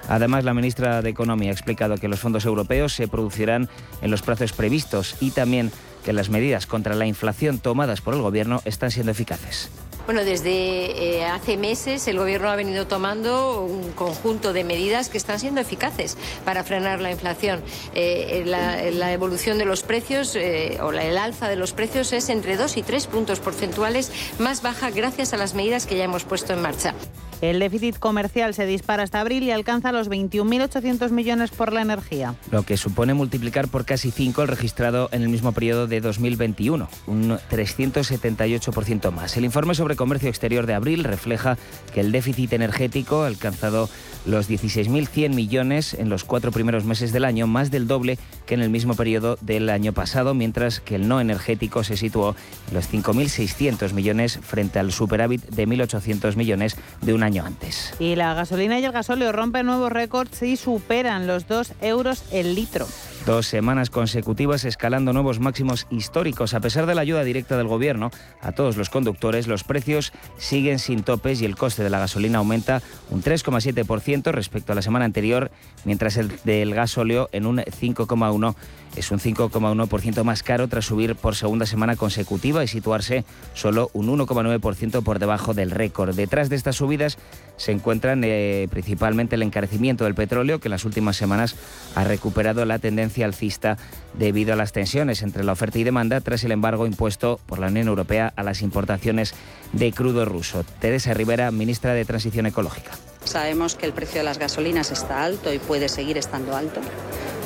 [0.08, 3.68] Además, la ministra de Economía ha explicado que los fondos europeos se producirán
[4.02, 5.70] en los plazos previstos y también
[6.04, 9.70] que las medidas contra la inflación tomadas por el Gobierno están siendo eficaces.
[10.08, 15.18] Bueno, desde eh, hace meses el Gobierno ha venido tomando un conjunto de medidas que
[15.18, 16.16] están siendo eficaces
[16.46, 17.62] para frenar la inflación.
[17.92, 22.56] Eh, la, evolución de los precios eh, o el alza de los precios es entre
[22.56, 26.54] 2 y 3 puntos porcentuales más baja gracias a las medidas que ya hemos puesto
[26.54, 26.94] en marcha.
[27.40, 32.34] El déficit comercial se dispara hasta abril y alcanza los 21.800 millones por la energía.
[32.50, 36.88] Lo que supone multiplicar por casi 5 el registrado en el mismo periodo de 2021,
[37.06, 39.36] un 378% más.
[39.36, 41.56] El informe sobre comercio exterior de abril refleja
[41.94, 43.88] que el déficit energético ha alcanzado
[44.26, 48.62] los 16.100 millones en los cuatro primeros meses del año, más del doble que en
[48.62, 52.34] el mismo periodo del año pasado, mientras que el no energético se situó
[52.68, 57.94] en los 5.600 millones frente al superávit de 1.800 millones de un año antes.
[57.98, 62.54] Y la gasolina y el gasóleo rompen nuevos récords y superan los 2 euros el
[62.54, 62.86] litro.
[63.26, 66.54] Dos semanas consecutivas escalando nuevos máximos históricos.
[66.54, 68.10] A pesar de la ayuda directa del Gobierno
[68.40, 72.38] a todos los conductores, los precios siguen sin topes y el coste de la gasolina
[72.38, 75.50] aumenta un 3,7% respecto a la semana anterior,
[75.84, 78.54] mientras el del gasóleo en un 5,1%
[78.98, 84.08] es un 5,1% más caro tras subir por segunda semana consecutiva y situarse solo un
[84.08, 86.14] 1,9% por debajo del récord.
[86.14, 87.18] Detrás de estas subidas
[87.56, 91.56] se encuentran eh, principalmente el encarecimiento del petróleo, que en las últimas semanas
[91.94, 93.78] ha recuperado la tendencia alcista
[94.14, 97.68] debido a las tensiones entre la oferta y demanda tras el embargo impuesto por la
[97.68, 99.34] Unión Europea a las importaciones
[99.72, 100.64] de crudo ruso.
[100.80, 102.92] Teresa Rivera, ministra de Transición Ecológica.
[103.28, 106.80] Sabemos que el precio de las gasolinas está alto y puede seguir estando alto.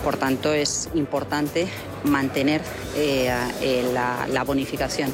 [0.05, 1.67] Por tanto, es importante
[2.05, 2.61] mantener
[2.95, 5.13] eh, eh, la, bonificación.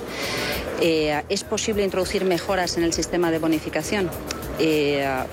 [0.83, 4.11] Eh, ¿Es posible introducir mejoras en el sistema de bonificación?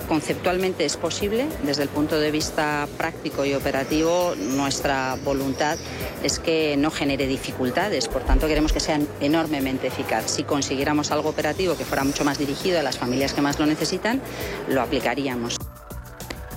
[0.08, 1.46] Conceptualmente es posible.
[1.64, 5.78] Desde el punto de vista práctico y operativo, nuestra voluntad
[6.22, 8.08] es que no genere dificultades.
[8.08, 10.30] Por tanto, queremos que sean enormemente eficaz.
[10.30, 13.66] Si consiguiéramos algo operativo que fuera mucho más dirigido a las familias que más lo
[13.66, 14.20] necesitan,
[14.68, 15.56] lo aplicaríamos.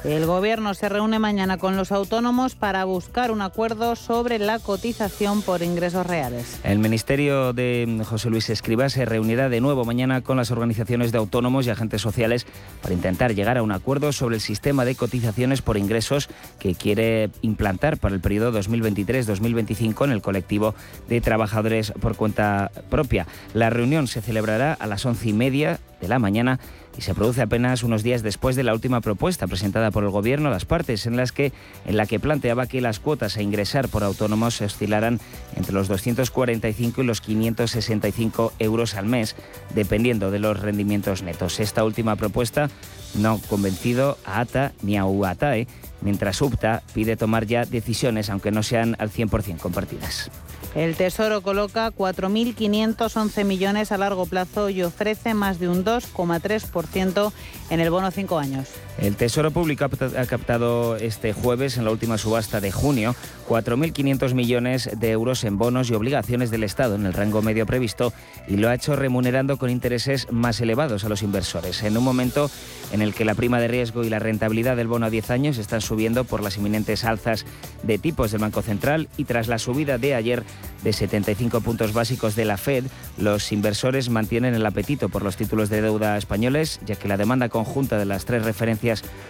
[0.06, 5.42] El Gobierno se reúne mañana con los autónomos para buscar un acuerdo sobre la cotización
[5.42, 6.60] por ingresos reales.
[6.64, 11.18] El Ministerio de José Luis Escriba se reunirá de nuevo mañana con las organizaciones de
[11.18, 12.48] autónomos y agentes sociales
[12.82, 17.30] para intentar llegar a un acuerdo sobre el sistema de cotizaciones por ingresos que quiere
[17.42, 20.76] implantar para el periodo 2023-2025 en el colectivo
[21.10, 23.28] de trabajadores por cuenta propia.
[23.54, 26.60] La reunión se celebrará a las once y media de la mañana
[27.00, 30.50] y se produce apenas unos días después de la última propuesta presentada por el Gobierno
[30.50, 31.54] las partes, en, las que,
[31.86, 35.22] en la que planteaba que las cuotas a ingresar por autónomos se oscilaran
[35.56, 39.38] entre los 245 y los 565 euros al mes,
[39.74, 41.62] dependiendo de los rendimientos netos.
[41.62, 42.70] Esta última propuesta
[43.16, 45.68] no ha convencido a ATA ni a UATAE,
[46.02, 50.30] mientras UPTA pide tomar ya decisiones, aunque no sean al 100% compartidas.
[50.76, 57.32] El Tesoro coloca 4.511 millones a largo plazo y ofrece más de un 2,3%
[57.70, 58.70] en el bono 5 años.
[59.02, 63.16] El Tesoro Público ha captado este jueves, en la última subasta de junio,
[63.48, 68.12] 4.500 millones de euros en bonos y obligaciones del Estado en el rango medio previsto
[68.48, 71.82] y lo ha hecho remunerando con intereses más elevados a los inversores.
[71.84, 72.52] En un momento
[72.92, 75.58] en el que la prima de riesgo y la rentabilidad del bono a 10 años
[75.60, 77.46] están subiendo por las inminentes alzas
[77.84, 80.44] de tipos del Banco Central y tras la subida de ayer
[80.84, 82.86] de 75 puntos básicos de la Fed,
[83.18, 87.50] los inversores mantienen el apetito por los títulos de deuda españoles, ya que la demanda
[87.50, 88.89] conjunta de las tres referencias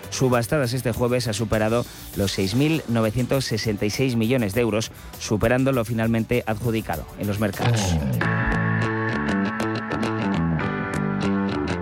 [0.09, 7.27] subastadas este jueves ha superado los 6.966 millones de euros, superando lo finalmente adjudicado en
[7.27, 7.81] los mercados.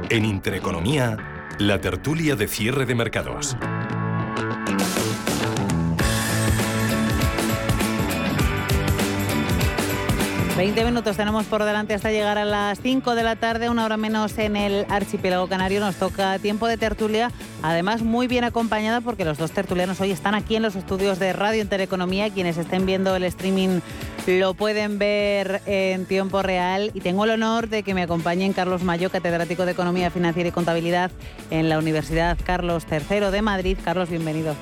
[0.10, 1.18] En Intereconomía,
[1.60, 3.58] la tertulia de cierre de mercados.
[10.58, 13.96] 20 minutos tenemos por delante hasta llegar a las 5 de la tarde, una hora
[13.96, 15.80] menos en el archipiélago canario.
[15.80, 17.32] Nos toca tiempo de tertulia,
[17.62, 21.32] además muy bien acompañada porque los dos tertulianos hoy están aquí en los estudios de
[21.32, 22.32] Radio Intereconomía.
[22.32, 23.82] Quienes estén viendo el streaming
[24.26, 28.82] lo pueden ver en tiempo real y tengo el honor de que me acompañen Carlos
[28.82, 31.12] Mayo, catedrático de Economía Financiera y Contabilidad
[31.52, 33.78] en la Universidad Carlos III de Madrid.
[33.86, 34.56] Carlos, bienvenido.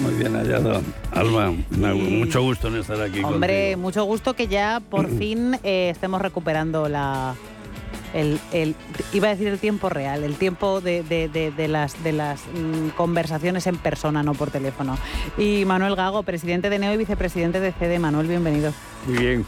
[0.00, 0.82] Muy bien hallado.
[1.10, 6.20] Alba, mucho gusto en estar aquí Hombre, mucho gusto que ya por fin eh, estemos
[6.20, 7.34] recuperando la...
[8.14, 8.38] El,
[9.14, 11.02] iba a decir el tiempo real, el tiempo de,
[11.66, 14.98] las, de las mm, conversaciones en persona, no por teléfono.
[15.38, 17.98] Y Manuel Gago, presidente de NEO y vicepresidente de CD.
[17.98, 18.74] Manuel, bienvenido.
[19.06, 19.46] Muy bien,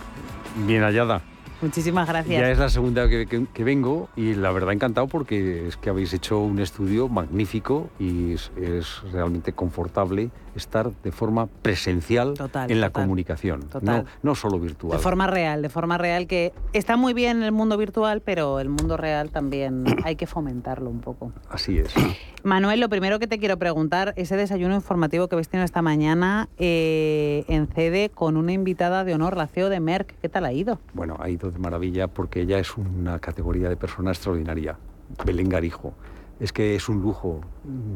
[0.66, 1.20] bien hallada.
[1.64, 2.42] Muchísimas gracias.
[2.42, 6.12] Ya es la segunda que, que, vengo y la verdad encantado porque es que habéis
[6.12, 12.34] hecho un estudio magnífico y es, es realmente confortable estar de forma presencial
[12.68, 14.96] en la comunicación, no, no solo virtual.
[14.96, 18.68] De forma real, de forma real que está muy bien el mundo virtual, pero el
[18.68, 21.32] mundo real también hay que fomentarlo un poco.
[21.50, 21.92] Así es.
[22.44, 26.50] Manuel, lo primero que te quiero preguntar, ese desayuno informativo que habéis tenido esta mañana
[26.58, 30.52] eh, en CD con una invitada de honor, la CEO de Merck, ¿qué tal ha
[30.52, 30.78] ido?
[30.92, 34.78] Bueno, ha ido maravilla porque ella es una categoría de persona extraordinaria,
[35.24, 35.94] Belén Garijo
[36.40, 37.40] es que es un lujo,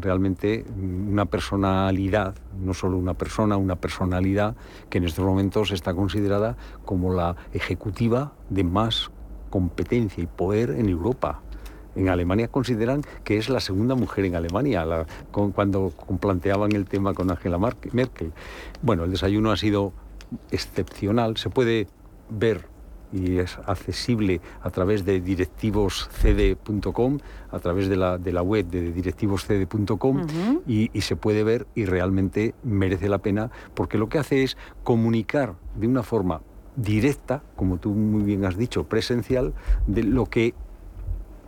[0.01, 4.55] realmente una personalidad, no solo una persona, una personalidad
[4.91, 9.11] que en estos momentos está considerada como la ejecutiva de más
[9.51, 11.41] competencia y poder en Europa.
[11.97, 14.87] En Alemania consideran que es la segunda mujer en Alemania,
[15.33, 18.33] cuando planteaban el tema con Angela Merkel.
[18.83, 19.93] Bueno, el desayuno ha sido
[20.53, 21.89] excepcional, se puede
[22.31, 22.67] ver
[23.13, 27.19] y es accesible a través de directivoscd.com,
[27.51, 30.27] a través de la, de la web de directivoscd.com
[30.67, 34.57] y, y, se puede ver y realmente merece la pena porque lo que hace es
[34.85, 36.43] comunicar de una forma
[36.77, 39.55] directa, como tú muy bien has dicho, presencial,
[39.87, 40.55] de lo que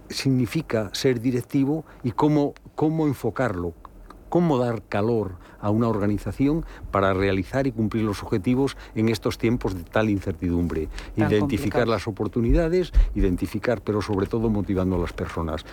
[0.08, 3.74] significa ser directivo y cómo, cómo enfocarlo,
[4.28, 9.74] cómo dar calor a una organización para realizar y cumplir los objetivos en estos tiempos
[9.74, 10.88] de tal incertidumbre.
[11.16, 15.64] identificar las oportunidades, identificar, pero sobre todo motivando a las personas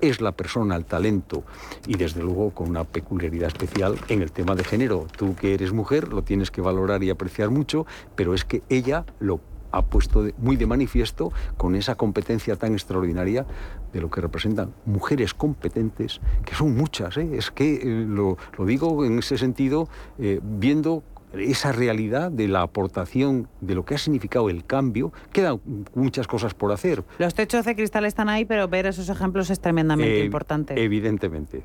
[0.00, 1.44] es la persona, el talento
[1.86, 5.06] y desde luego con una peculiaridad especial en el tema de género.
[5.16, 9.04] Tú que eres mujer lo tienes que valorar y apreciar mucho, pero es que ella
[9.18, 9.40] lo
[9.76, 13.46] ha puesto muy de manifiesto con esa competencia tan extraordinaria
[13.92, 17.28] de lo que representan mujeres competentes, que son muchas, ¿eh?
[17.32, 21.02] es que eh, lo, digo en ese sentido, eh, viendo
[21.32, 25.60] esa realidad de la aportación de lo que ha significado el cambio, quedan
[25.94, 27.02] muchas cosas por hacer.
[27.18, 30.80] Los techos de cristal están ahí, pero ver esos ejemplos es tremendamente importante.
[30.82, 31.62] Evidentemente.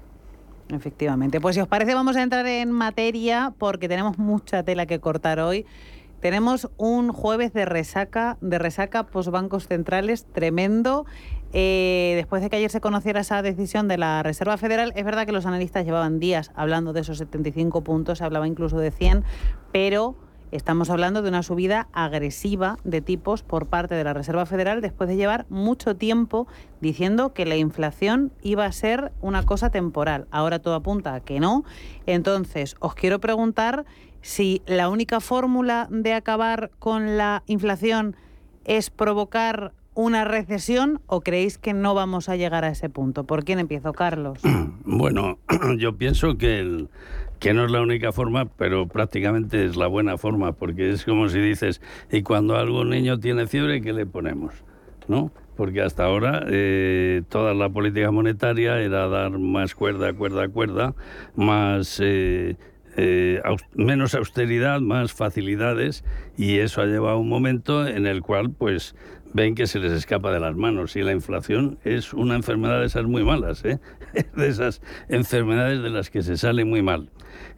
[0.69, 1.41] Efectivamente.
[1.41, 5.39] Pues si os parece vamos a entrar en materia porque tenemos mucha tela que cortar
[5.39, 5.65] hoy.
[6.19, 11.05] Tenemos un jueves de resaca, de resaca bancos centrales tremendo.
[11.53, 15.25] Eh, después de que ayer se conociera esa decisión de la Reserva Federal, es verdad
[15.25, 19.23] que los analistas llevaban días hablando de esos 75 puntos, se hablaba incluso de 100,
[19.71, 20.15] pero
[20.51, 25.09] estamos hablando de una subida agresiva de tipos por parte de la Reserva Federal después
[25.09, 26.47] de llevar mucho tiempo
[26.81, 30.27] diciendo que la inflación iba a ser una cosa temporal.
[30.31, 31.63] Ahora todo apunta a que no.
[32.05, 33.85] Entonces, os quiero preguntar
[34.21, 38.15] si la única fórmula de acabar con la inflación
[38.65, 43.25] es provocar una recesión o creéis que no vamos a llegar a ese punto?
[43.25, 44.39] ¿Por quién empiezo, Carlos?
[44.91, 45.37] Bueno,
[45.77, 46.87] yo pienso que,
[47.39, 51.29] que no es la única forma, pero prácticamente es la buena forma, porque es como
[51.29, 51.79] si dices,
[52.11, 54.53] y cuando algún niño tiene fiebre, ¿qué le ponemos?
[55.07, 55.31] ¿No?
[55.55, 60.95] Porque hasta ahora eh, toda la política monetaria era dar más cuerda, cuerda, cuerda,
[61.35, 61.99] más...
[62.01, 62.55] Eh,
[63.01, 63.41] eh,
[63.75, 66.03] menos austeridad, más facilidades
[66.37, 68.93] y eso ha llevado a un momento en el cual pues
[69.33, 72.87] ven que se les escapa de las manos y la inflación es una enfermedad de
[72.87, 73.79] esas muy malas, ¿eh?
[74.35, 77.09] de esas enfermedades de las que se sale muy mal.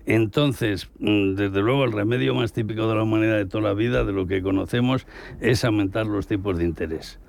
[0.05, 4.03] Entonces, mm, desde luego, el remedio más típico de la humanidad de toda la vida,
[4.03, 5.07] de lo que conocemos,
[5.39, 7.19] es aumentar los tipos de interés.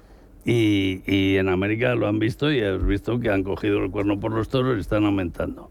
[0.44, 4.20] Y, y en América lo han visto y has visto que han cogido el cuerno
[4.20, 5.70] por los toros y están aumentando.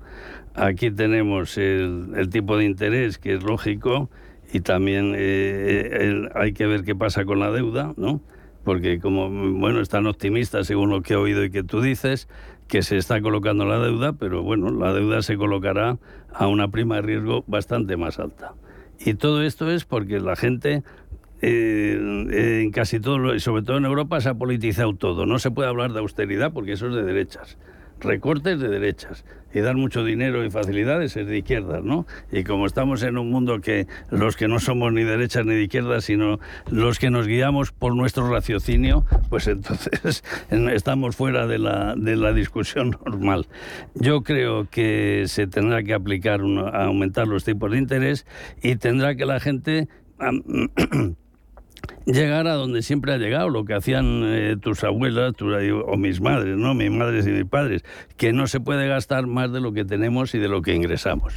[0.54, 4.10] Aquí tenemos el, tipo de interés que es lógico
[4.52, 8.22] y también eh, hay que ver qué pasa con la deuda, ¿no?
[8.66, 12.28] Porque como, bueno, están optimistas según lo que he oído y que tú dices,
[12.68, 15.97] que se está colocando la deuda, pero bueno, la deuda se colocará
[16.34, 18.54] a una prima de riesgo bastante más alta.
[18.99, 20.84] Y todo esto es porque la gente
[21.41, 25.26] eh, en casi todo, y sobre todo en Europa, se ha politizado todo.
[25.26, 27.58] No se puede hablar de austeridad porque eso es de derechas
[28.02, 29.24] recortes de derechas
[29.54, 32.06] y dar mucho dinero y facilidades es de izquierdas, ¿no?
[32.32, 35.64] Y como estamos en un mundo que los que no somos ni derechas ni de
[35.64, 36.39] izquierdas, sino
[36.70, 42.34] los que nos guiamos por nuestro raciocinio, pues entonces estamos fuera de la, de la
[42.34, 43.47] discusión normal.
[43.95, 48.26] Yo creo que se tendrá que aplicar, aumentar los tipos de interés
[48.62, 49.88] y tendrá que la gente
[52.05, 56.57] llegar a donde siempre ha llegado, lo que hacían eh, tus abuelas o mis madres,
[56.57, 56.73] ¿no?
[56.73, 57.84] Mis madres y mis padres,
[58.17, 61.34] que no se puede gastar más de lo que tenemos y de lo que ingresamos.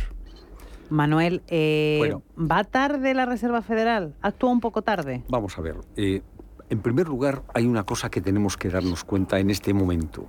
[0.90, 4.14] Manuel, eh, ¿va tarde la Reserva Federal?
[4.20, 5.22] ¿Actúa un poco tarde?
[5.28, 5.76] Vamos a ver.
[5.96, 6.22] Eh,
[6.70, 10.26] en primer lugar, hay una cosa que tenemos que darnos cuenta en este momento.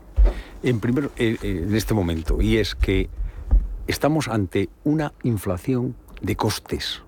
[0.63, 3.09] En, primer, en este momento, y es que
[3.87, 7.04] estamos ante una inflación de costes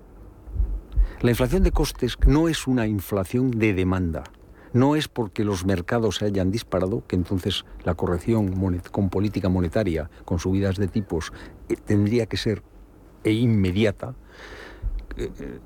[1.22, 4.24] la inflación de costes no es una inflación de demanda.
[4.74, 8.54] No es porque los mercados se hayan disparado que entonces la corrección
[8.92, 11.34] con política monetaria, con subidas de tipos,
[11.70, 12.62] eh, tendría que ser
[13.24, 14.14] e inmediata.
[15.16, 15.60] Eh, eh,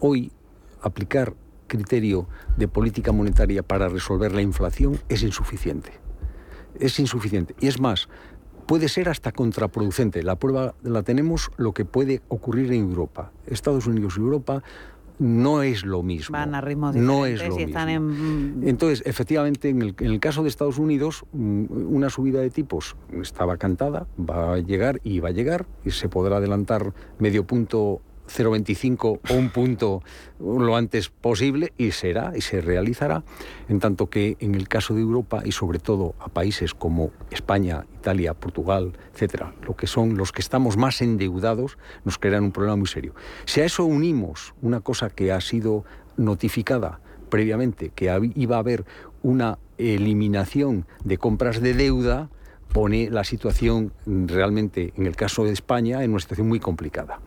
[0.00, 0.32] hoy
[0.80, 1.34] aplicar
[1.66, 2.26] criterio
[2.56, 5.92] de política monetaria para resolver la inflación es insuficiente.
[6.80, 7.54] Es insuficiente.
[7.60, 8.08] Y es más,
[8.68, 10.22] puede ser hasta contraproducente.
[10.22, 13.32] La prueba la tenemos lo que puede ocurrir en Europa.
[13.46, 14.62] Estados Unidos y Europa
[15.18, 16.34] no es lo mismo.
[16.34, 18.62] Van a ritmos no es lo mismo.
[18.62, 24.06] Entonces, efectivamente, en el, caso de Estados Unidos, mm, una subida de tipos estaba cantada,
[24.18, 29.34] va a llegar y va a llegar, y se podrá adelantar medio punto 0,25 o
[29.34, 30.02] un punto
[30.38, 33.24] lo antes posible y será y se realizará,
[33.68, 37.86] en tanto que en el caso de Europa y sobre todo a países como España,
[37.96, 42.76] Italia, Portugal, etcétera, lo que son los que estamos más endeudados, nos crean un problema
[42.76, 43.14] muy serio.
[43.46, 45.84] Si a eso unimos una cosa que ha sido
[46.16, 48.84] notificada previamente, que iba a haber
[49.22, 52.30] una eliminación de compras de deuda,
[52.72, 57.20] pone la situación realmente, en el caso de España, en una situación muy complicada.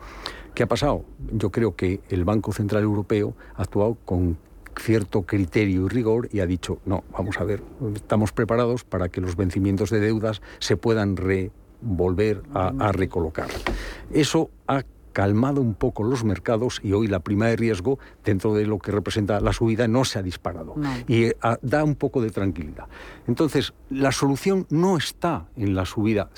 [0.53, 1.05] ¿Qué ha pasado?
[1.31, 4.37] Yo creo que el Banco Central Europeo ha actuado con
[4.79, 7.61] cierto criterio y rigor y ha dicho, no, vamos a ver,
[7.95, 11.15] estamos preparados para que los vencimientos de deudas se puedan
[11.81, 13.49] volver a, a recolocar.
[14.11, 14.83] Eso ha
[15.14, 18.91] calmado un poco los mercados y hoy la prima de riesgo, dentro de lo que
[18.91, 20.76] representa la subida, no se ha disparado.
[21.07, 22.88] Y eh, da un poco de tranquilidad.
[23.28, 26.30] Entonces, la solución no está en la subida.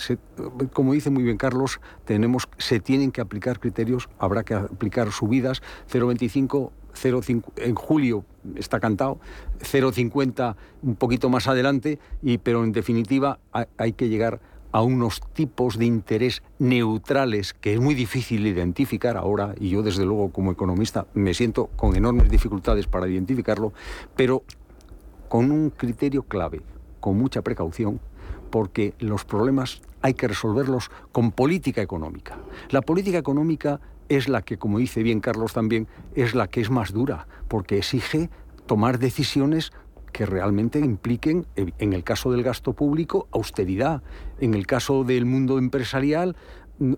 [0.74, 5.62] como dice muy bien Carlos, tenemos, se tienen que aplicar criterios, habrá que aplicar subidas
[5.92, 6.72] 0,25
[7.58, 9.20] en julio está cantado,
[9.60, 13.40] 0,50 un poquito más adelante, y, pero en definitiva
[13.78, 14.42] hay que llegar
[14.74, 20.04] a unos tipos de interés neutrales que es muy difícil identificar ahora, y yo desde
[20.04, 23.72] luego como economista me siento con enormes dificultades para identificarlo,
[24.16, 24.44] pero
[25.30, 26.62] con un criterio clave,
[27.00, 28.02] con mucha precaución,
[28.50, 32.38] porque los problemas hay que resolverlos con política económica.
[32.70, 36.70] La política económica es la que, como dice bien Carlos también, es la que es
[36.72, 38.30] más dura, porque exige
[38.66, 39.72] tomar decisiones
[40.14, 44.01] que realmente impliquen, en el caso del gasto público, austeridad,
[44.39, 46.38] en el caso del mundo empresarial,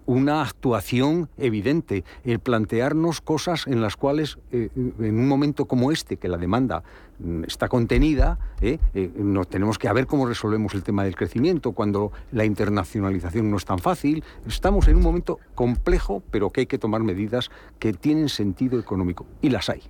[0.05, 6.17] una actuación evidente, el plantearnos cosas en las cuales eh, en un momento como este,
[6.17, 6.83] que la demanda
[7.19, 11.73] mm, está contenida, eh, eh, nos tenemos que ver cómo resolvemos el tema del crecimiento,
[11.73, 14.23] cuando la internacionalización no es tan fácil.
[14.47, 17.49] Estamos en un momento complejo, pero que hay que tomar medidas
[17.79, 19.25] que tienen sentido económico.
[19.41, 19.81] Y las hay.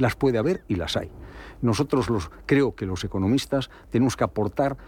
[0.00, 1.10] Las puede haber y las hay.
[1.60, 4.78] Nosotros los, creo que los economistas tenemos que aportar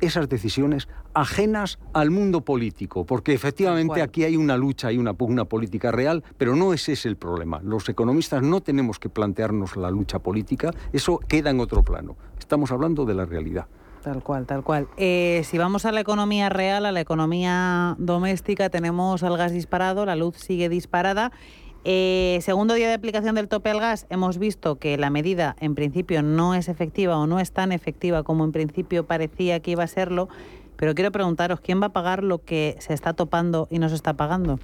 [0.00, 5.46] esas decisiones ajenas al mundo político, porque efectivamente aquí hay una lucha, y una pugna
[5.46, 7.60] política real, pero no ese es el problema.
[7.64, 12.16] Los economistas no tenemos que plantearnos la lucha política, eso queda en otro plano.
[12.38, 13.66] Estamos hablando de la realidad.
[14.02, 14.86] Tal cual, tal cual.
[14.96, 20.06] Eh, si vamos a la economía real, a la economía doméstica, tenemos el gas disparado,
[20.06, 21.32] la luz sigue disparada
[21.84, 25.74] eh, segundo día de aplicación del tope al gas, hemos visto que la medida en
[25.74, 29.84] principio no es efectiva o no es tan efectiva como en principio parecía que iba
[29.84, 30.28] a serlo,
[30.76, 33.94] pero quiero preguntaros, ¿quién va a pagar lo que se está topando y no se
[33.94, 34.58] está pagando?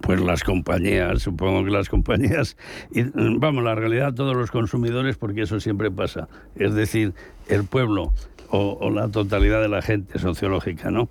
[0.00, 2.56] Pues las compañías, supongo que las compañías,
[2.90, 7.14] y vamos, la realidad todos los consumidores, porque eso siempre pasa, es decir,
[7.48, 8.12] el pueblo
[8.50, 11.08] o, o la totalidad de la gente sociológica, ¿no?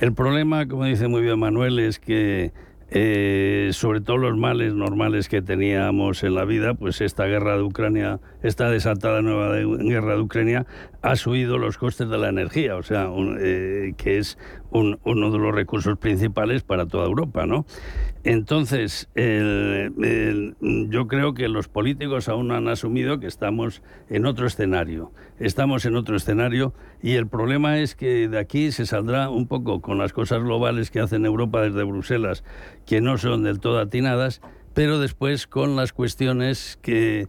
[0.00, 2.52] El problema, como dice muy bien Manuel, es que
[2.96, 7.64] eh, sobre todo los males normales que teníamos en la vida, pues esta guerra de
[7.64, 10.64] Ucrania, esta desatada nueva guerra de Ucrania,
[11.02, 14.38] ha subido los costes de la energía, o sea, eh, que es
[14.74, 17.64] uno de los recursos principales para toda Europa, ¿no?
[18.24, 25.12] Entonces, yo creo que los políticos aún han asumido que estamos en otro escenario.
[25.38, 29.80] Estamos en otro escenario y el problema es que de aquí se saldrá un poco
[29.80, 32.44] con las cosas globales que hacen Europa desde Bruselas,
[32.84, 34.40] que no son del todo atinadas,
[34.72, 37.28] pero después con las cuestiones que,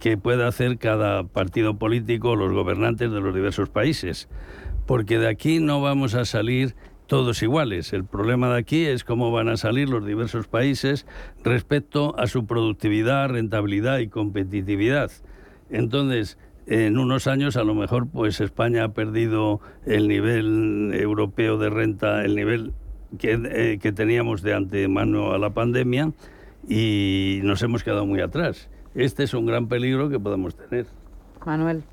[0.00, 4.28] que pueda hacer cada partido político, los gobernantes de los diversos países.
[4.90, 6.74] Porque de aquí no vamos a salir
[7.06, 7.92] todos iguales.
[7.92, 11.06] El problema de aquí es cómo van a salir los diversos países
[11.44, 15.12] respecto a su productividad, rentabilidad y competitividad.
[15.70, 21.70] Entonces, en unos años a lo mejor pues España ha perdido el nivel europeo de
[21.70, 22.72] renta, el nivel
[23.16, 26.10] que, eh, que teníamos de antemano a la pandemia
[26.68, 28.68] y nos hemos quedado muy atrás.
[28.96, 30.86] Este es un gran peligro que podemos tener.
[31.46, 31.84] Manuel.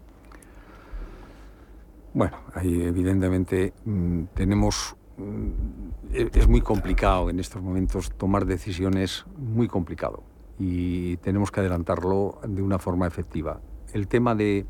[2.14, 5.50] Bueno, ahí evidentemente mm, tenemos Mm,
[6.12, 10.24] es muy complicado en estos momentos tomar decisiones, muy complicado,
[10.60, 13.60] y tenemos que adelantarlo de una forma efectiva.
[13.94, 14.68] El tema de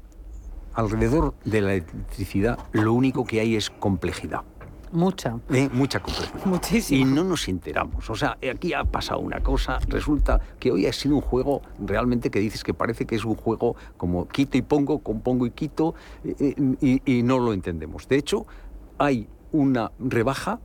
[0.73, 4.43] alrededor de la electricidad, lo único que hay es complejidad.
[4.91, 5.37] Mucha.
[5.49, 6.45] Eh, mucha complejidad.
[6.45, 7.01] Muchísimo.
[7.01, 8.09] Y no nos enteramos.
[8.09, 9.79] O sea, aquí ha pasado una cosa.
[9.87, 13.35] Resulta que hoy ha sido un juego realmente que dices que parece que es un
[13.35, 18.07] juego como quito y pongo, compongo y quito, eh, eh, y no lo entendemos.
[18.07, 18.45] De hecho,
[18.97, 20.59] hay una rebaja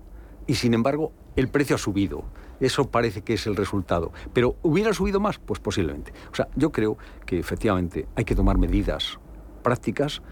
[0.46, 2.24] y sin embargo el precio ha subido.
[2.60, 4.12] Eso parece que es el resultado.
[4.32, 5.38] Pero ¿hubiera subido más?
[5.38, 6.12] Pues posiblemente.
[6.30, 6.96] O sea, yo creo
[7.26, 9.18] que efectivamente hay que tomar medidas
[9.62, 10.22] prácticas.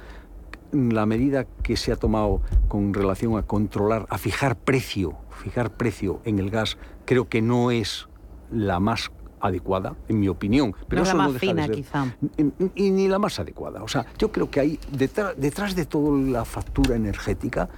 [0.73, 6.21] La medida que se ha tomado con relación a controlar, a fijar precio, fijar precio
[6.25, 8.09] en el gas, creo que no es
[8.51, 9.11] la más
[9.41, 10.75] adecuada, en mi opinión.
[10.89, 12.15] Pero no la más fina, quizá.
[12.75, 13.83] Y ni la más adecuada.
[13.83, 17.69] O sea, yo creo que hay detrás, detrás de toda la factura energética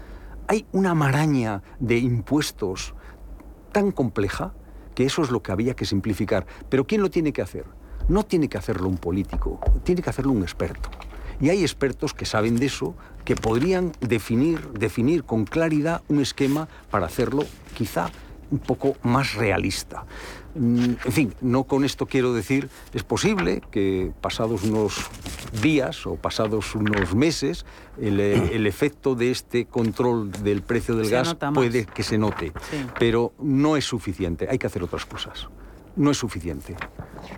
[0.49, 2.95] hay una maraña de impuestos
[3.73, 4.53] tan compleja
[4.95, 6.47] que eso es lo que había que simplificar.
[6.69, 7.65] Pero ¿quién lo tiene que hacer?
[8.09, 10.91] No tiene que hacerlo un político, tiene que hacerlo un experto.
[11.41, 16.69] Y hay expertos que saben de eso, que podrían definir, definir con claridad un esquema
[16.91, 17.45] para hacerlo
[17.77, 18.11] quizá
[18.51, 20.05] un poco más realista.
[20.55, 25.07] Mm, en fin, no con esto quiero decir, es posible que pasados unos
[25.63, 27.65] días o pasados unos meses,
[27.99, 32.53] el, eh, efecto de este control del precio del gas puede que se note,
[32.99, 35.49] pero no es suficiente, hay que hacer otras cosas.
[35.97, 36.77] No es suficiente.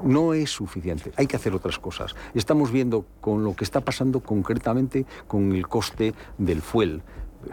[0.02, 1.12] No es suficiente.
[1.16, 2.14] Hay que hacer otras cosas.
[2.34, 7.02] Estamos viendo con lo que está pasando concretamente con el coste del fuel.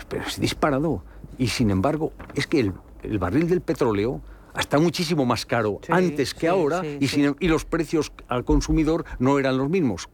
[0.09, 1.03] Pero es disparado.
[1.37, 2.73] Y sin embargo, es que el,
[3.03, 4.21] el barril del petróleo
[4.57, 7.07] está muchísimo más caro antes que ahora y,
[7.39, 10.09] y, los precios al consumidor no eran los mismos.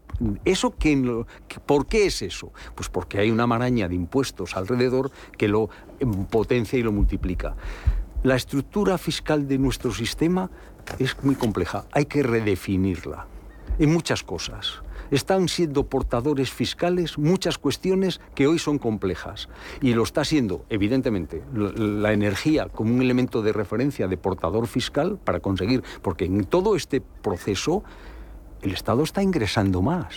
[0.45, 1.25] ¿Eso que,
[1.65, 2.51] ¿Por qué es eso?
[2.75, 5.69] Pues porque hay una maraña de impuestos alrededor que lo
[6.29, 7.55] potencia y lo multiplica.
[8.23, 10.49] La estructura fiscal de nuestro sistema
[10.99, 13.27] es muy compleja, hay que redefinirla
[13.79, 14.81] en muchas cosas
[15.11, 19.49] están siendo portadores fiscales muchas cuestiones que hoy son complejas.
[19.81, 25.17] Y lo está siendo, evidentemente, la energía como un elemento de referencia de portador fiscal
[25.23, 27.83] para conseguir, porque en todo este proceso
[28.61, 30.15] el Estado está ingresando más.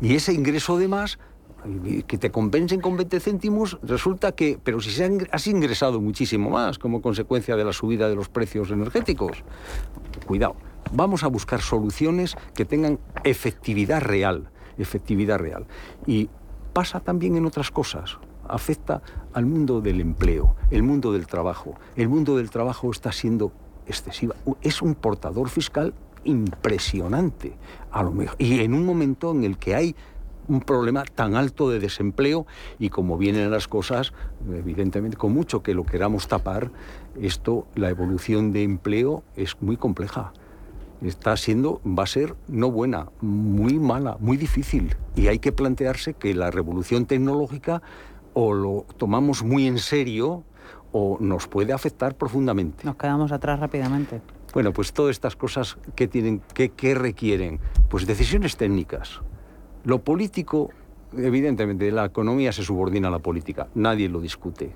[0.00, 1.18] Y ese ingreso de más
[2.06, 6.78] que te compensen con 20 céntimos, resulta que, pero si se has ingresado muchísimo más
[6.78, 9.42] como consecuencia de la subida de los precios energéticos,
[10.26, 10.56] cuidado
[10.92, 15.66] vamos a buscar soluciones que tengan efectividad real, efectividad real.
[16.06, 16.28] Y
[16.72, 18.18] pasa también en otras cosas.
[18.46, 19.02] Afecta
[19.32, 21.74] al mundo del empleo, el mundo del trabajo.
[21.96, 23.52] El mundo del trabajo está siendo
[23.86, 24.34] excesiva.
[24.60, 25.94] Es un portador fiscal
[26.24, 27.56] impresionante.
[27.90, 29.96] A lo mejor, y en un momento en el que hay
[30.48, 32.46] un problema tan alto de desempleo
[32.78, 34.12] y como vienen las cosas,
[34.52, 36.70] evidentemente, con mucho que lo queramos tapar,
[37.20, 40.32] esto, la evolución de empleo es muy compleja
[41.02, 44.96] está siendo, va a ser no buena, muy mala, muy difícil.
[45.16, 47.82] Y hay que plantearse que la revolución tecnológica
[48.32, 50.44] o lo tomamos muy en serio
[50.92, 52.84] o nos puede afectar profundamente.
[52.84, 54.22] Nos quedamos atrás rápidamente.
[54.52, 59.20] Bueno, pues todas estas cosas que tienen, que, que requieren, pues decisiones técnicas.
[59.84, 60.70] Lo político,
[61.14, 64.72] evidentemente, la economía se subordina a la política, nadie lo discute.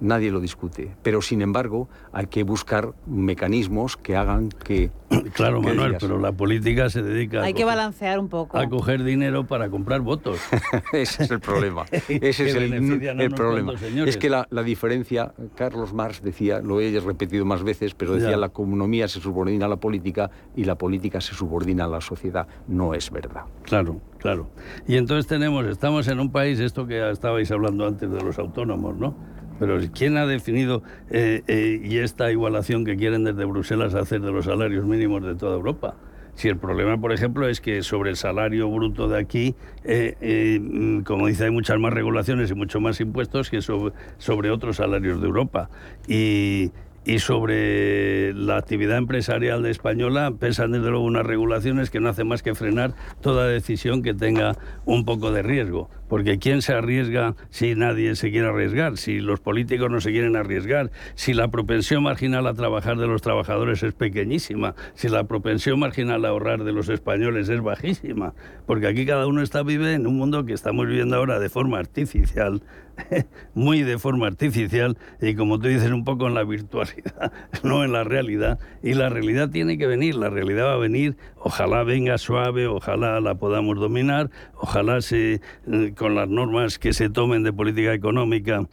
[0.00, 0.94] Nadie lo discute.
[1.02, 4.90] Pero sin embargo, hay que buscar mecanismos que hagan que.
[5.34, 7.42] Claro, Manuel, pero la política se dedica.
[7.42, 8.58] Hay que balancear un poco.
[8.58, 10.38] A coger dinero para comprar votos.
[10.92, 11.84] Ese es el problema.
[12.08, 13.74] Ese es el, problema.
[14.06, 18.46] Es que la, diferencia, Carlos Marx decía, lo he repetido más veces, pero decía la
[18.46, 22.46] economía se subordina a la política y la política se subordina a la sociedad.
[22.66, 23.44] No es verdad.
[23.62, 24.50] Claro, claro.
[24.86, 28.96] Y entonces tenemos, estamos en un país, esto que estabais hablando antes de los autónomos,
[28.96, 29.14] ¿no?
[29.60, 34.32] Pero ¿quién ha definido eh, eh, y esta igualación que quieren desde Bruselas hacer de
[34.32, 35.96] los salarios mínimos de toda Europa?
[36.34, 39.54] Si el problema, por ejemplo, es que sobre el salario bruto de aquí,
[39.84, 44.76] eh, como dice, hay muchas más regulaciones y mucho más impuestos que sobre, sobre otros
[44.76, 45.68] salarios de Europa.
[46.08, 46.70] Y,
[47.04, 52.28] y sobre la actividad empresarial de española pesan desde luego unas regulaciones que no hacen
[52.28, 54.56] más que frenar toda decisión que tenga
[54.86, 55.90] un poco de riesgo.
[56.10, 58.98] Porque ¿quién se arriesga si nadie se quiere arriesgar?
[58.98, 63.22] Si los políticos no se quieren arriesgar, si la propensión marginal a trabajar de los
[63.22, 68.34] trabajadores es pequeñísima, si la propensión marginal a ahorrar de los españoles es bajísima.
[68.66, 71.78] Porque aquí cada uno está vive en un mundo que estamos viviendo ahora de forma
[71.78, 72.60] artificial,
[73.54, 77.32] muy de forma artificial y como tú dices un poco en la virtualidad,
[77.62, 78.58] no en la realidad.
[78.82, 83.20] Y la realidad tiene que venir, la realidad va a venir, ojalá venga suave, ojalá
[83.20, 88.66] la podamos dominar, ojalá se, eh, con las normas que se tomen de política económica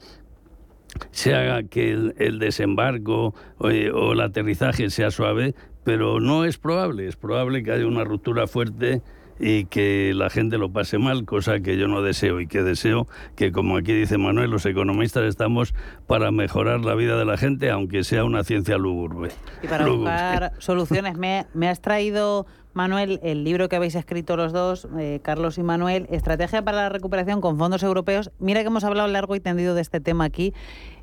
[1.11, 3.35] se haga que el, desembarco
[3.69, 5.53] eh, o el aterrizaje sea suave,
[5.83, 9.01] pero no es probable, es probable que haya una ruptura fuerte
[9.39, 13.07] y que la gente lo pase mal, cosa que yo no deseo y que deseo
[13.35, 15.73] que, como aquí dice Manuel, los economistas estamos
[16.07, 19.31] para mejorar la vida de la gente, aunque sea una ciencia lúgubre.
[19.61, 22.45] Y para buscar soluciones, me, me has traído
[22.77, 26.89] Manuel, el libro que habéis escrito los dos, eh, Carlos y Manuel, Estrategia para la
[26.89, 28.31] recuperación con fondos europeos.
[28.37, 30.53] Mira que hemos hablado largo y tendido de este tema aquí.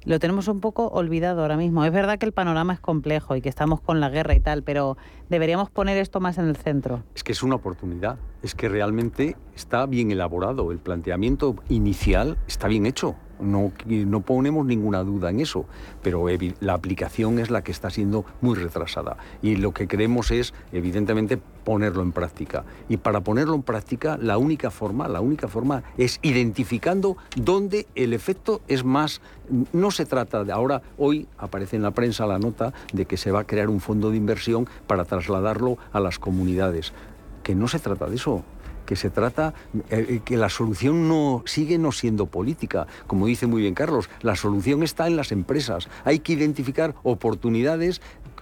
[0.06, 1.82] Lo tenemos un poco olvidado ahora mismo.
[1.84, 4.62] Es verdad que el panorama es complejo y que estamos con la guerra y tal,
[4.62, 4.98] pero
[5.30, 7.02] deberíamos poner esto más en el centro.
[7.14, 8.18] Es que es una oportunidad.
[8.42, 10.72] Es que realmente está bien elaborado.
[10.72, 13.16] El planteamiento inicial está bien hecho.
[13.40, 15.66] No, no ponemos ninguna duda en eso,
[16.02, 16.26] pero
[16.60, 19.16] la aplicación es la que está siendo muy retrasada.
[19.42, 22.64] Y lo que queremos es, evidentemente, ponerlo en práctica.
[22.88, 28.12] Y para ponerlo en práctica, la única forma, la única forma es identificando dónde el
[28.12, 29.20] efecto es más.
[29.72, 33.30] No se trata de ahora, hoy aparece en la prensa la nota de que se
[33.30, 36.92] va a crear un fondo de inversión para trasladarlo a las comunidades.
[37.42, 38.44] Que no se trata de eso
[38.84, 39.54] que se trata,
[39.90, 42.86] eh, eh, que la solución no sigue no siendo política.
[43.06, 45.88] Como dice muy bien Carlos, la solución está en las empresas.
[46.04, 48.00] Hay que identificar oportunidades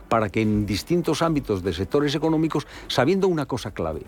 [0.09, 4.03] para que en distintos ámbitos de sectores económicos, sabiendo una cosa clave,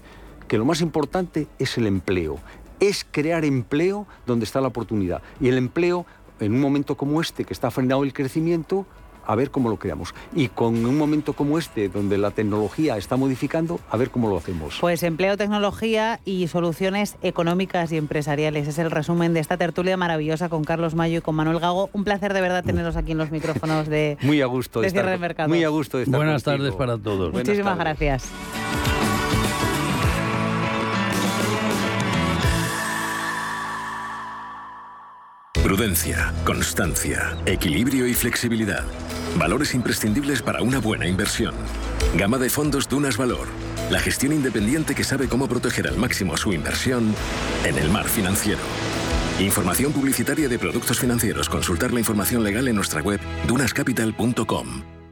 [0.48, 2.38] que lo más importante es el empleo,
[2.80, 5.22] es crear empleo donde está la oportunidad.
[5.40, 6.04] Y el empleo,
[6.40, 8.86] en un momento como este, que está frenado el crecimiento,
[9.26, 10.14] a ver cómo lo creamos.
[10.34, 14.36] Y con un momento como este, donde la tecnología está modificando, a ver cómo lo
[14.36, 14.78] hacemos.
[14.80, 18.68] Pues empleo, tecnología y soluciones económicas y empresariales.
[18.68, 21.90] Es el resumen de esta tertulia maravillosa con Carlos Mayo y con Manuel Gago.
[21.92, 25.12] Un placer de verdad tenerlos aquí en los micrófonos de, muy a gusto de, cierre
[25.12, 25.48] de mercado.
[25.48, 27.32] Muy a gusto de estar Buenas tardes para todos.
[27.32, 28.30] Muchísimas gracias.
[35.64, 38.84] Prudencia, constancia, equilibrio y flexibilidad.
[39.38, 41.54] Valores imprescindibles para una buena inversión.
[42.16, 43.48] Gama de fondos Dunas Valor.
[43.90, 47.14] La gestión independiente que sabe cómo proteger al máximo su inversión
[47.64, 48.60] en el mar financiero.
[49.40, 51.48] Información publicitaria de productos financieros.
[51.48, 55.03] Consultar la información legal en nuestra web dunascapital.com.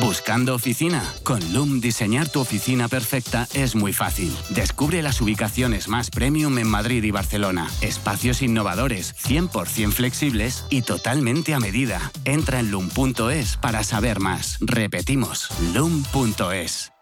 [0.00, 1.02] ¿Buscando oficina?
[1.24, 4.34] Con Loom diseñar tu oficina perfecta es muy fácil.
[4.50, 7.68] Descubre las ubicaciones más premium en Madrid y Barcelona.
[7.80, 12.12] Espacios innovadores, 100% flexibles y totalmente a medida.
[12.24, 14.58] Entra en loom.es para saber más.
[14.60, 16.92] Repetimos, loom.es.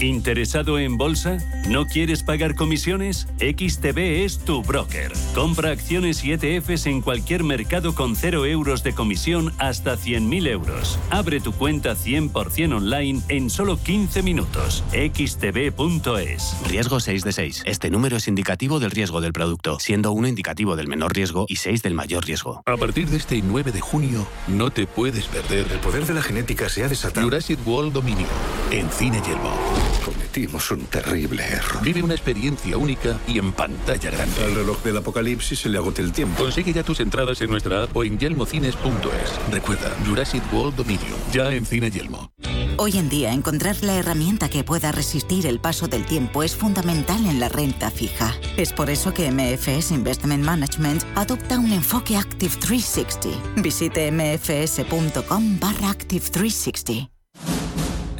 [0.00, 1.38] ¿Interesado en bolsa?
[1.70, 3.28] ¿No quieres pagar comisiones?
[3.38, 5.10] XTB es tu broker.
[5.34, 10.98] Compra acciones y ETFs en cualquier mercado con 0 euros de comisión hasta 100.000 euros.
[11.08, 14.84] Abre tu cuenta 100% online en solo 15 minutos.
[14.92, 16.56] XTB.es.
[16.68, 17.62] Riesgo 6 de 6.
[17.64, 21.56] Este número es indicativo del riesgo del producto, siendo 1 indicativo del menor riesgo y
[21.56, 22.62] 6 del mayor riesgo.
[22.66, 25.66] A partir de este 9 de junio, no te puedes perder.
[25.72, 27.24] El poder de la genética se ha desatado.
[27.24, 28.28] Jurassic World Dominion.
[28.70, 29.54] En Cine Yelmo.
[30.06, 31.82] Cometimos un terrible error.
[31.82, 34.44] Vive una experiencia única y en pantalla grande.
[34.44, 36.44] Al reloj del apocalipsis se le agote el tiempo.
[36.44, 39.50] Consigue ya tus entradas en nuestra app o en yelmocines.es.
[39.50, 42.30] Recuerda, Jurassic World Dominion, ya en Cine Yelmo.
[42.76, 47.26] Hoy en día, encontrar la herramienta que pueda resistir el paso del tiempo es fundamental
[47.26, 48.32] en la renta fija.
[48.56, 53.60] Es por eso que MFS Investment Management adopta un enfoque Active 360.
[53.60, 57.15] Visite mfs.com barra Active 360.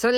[0.00, 0.14] Son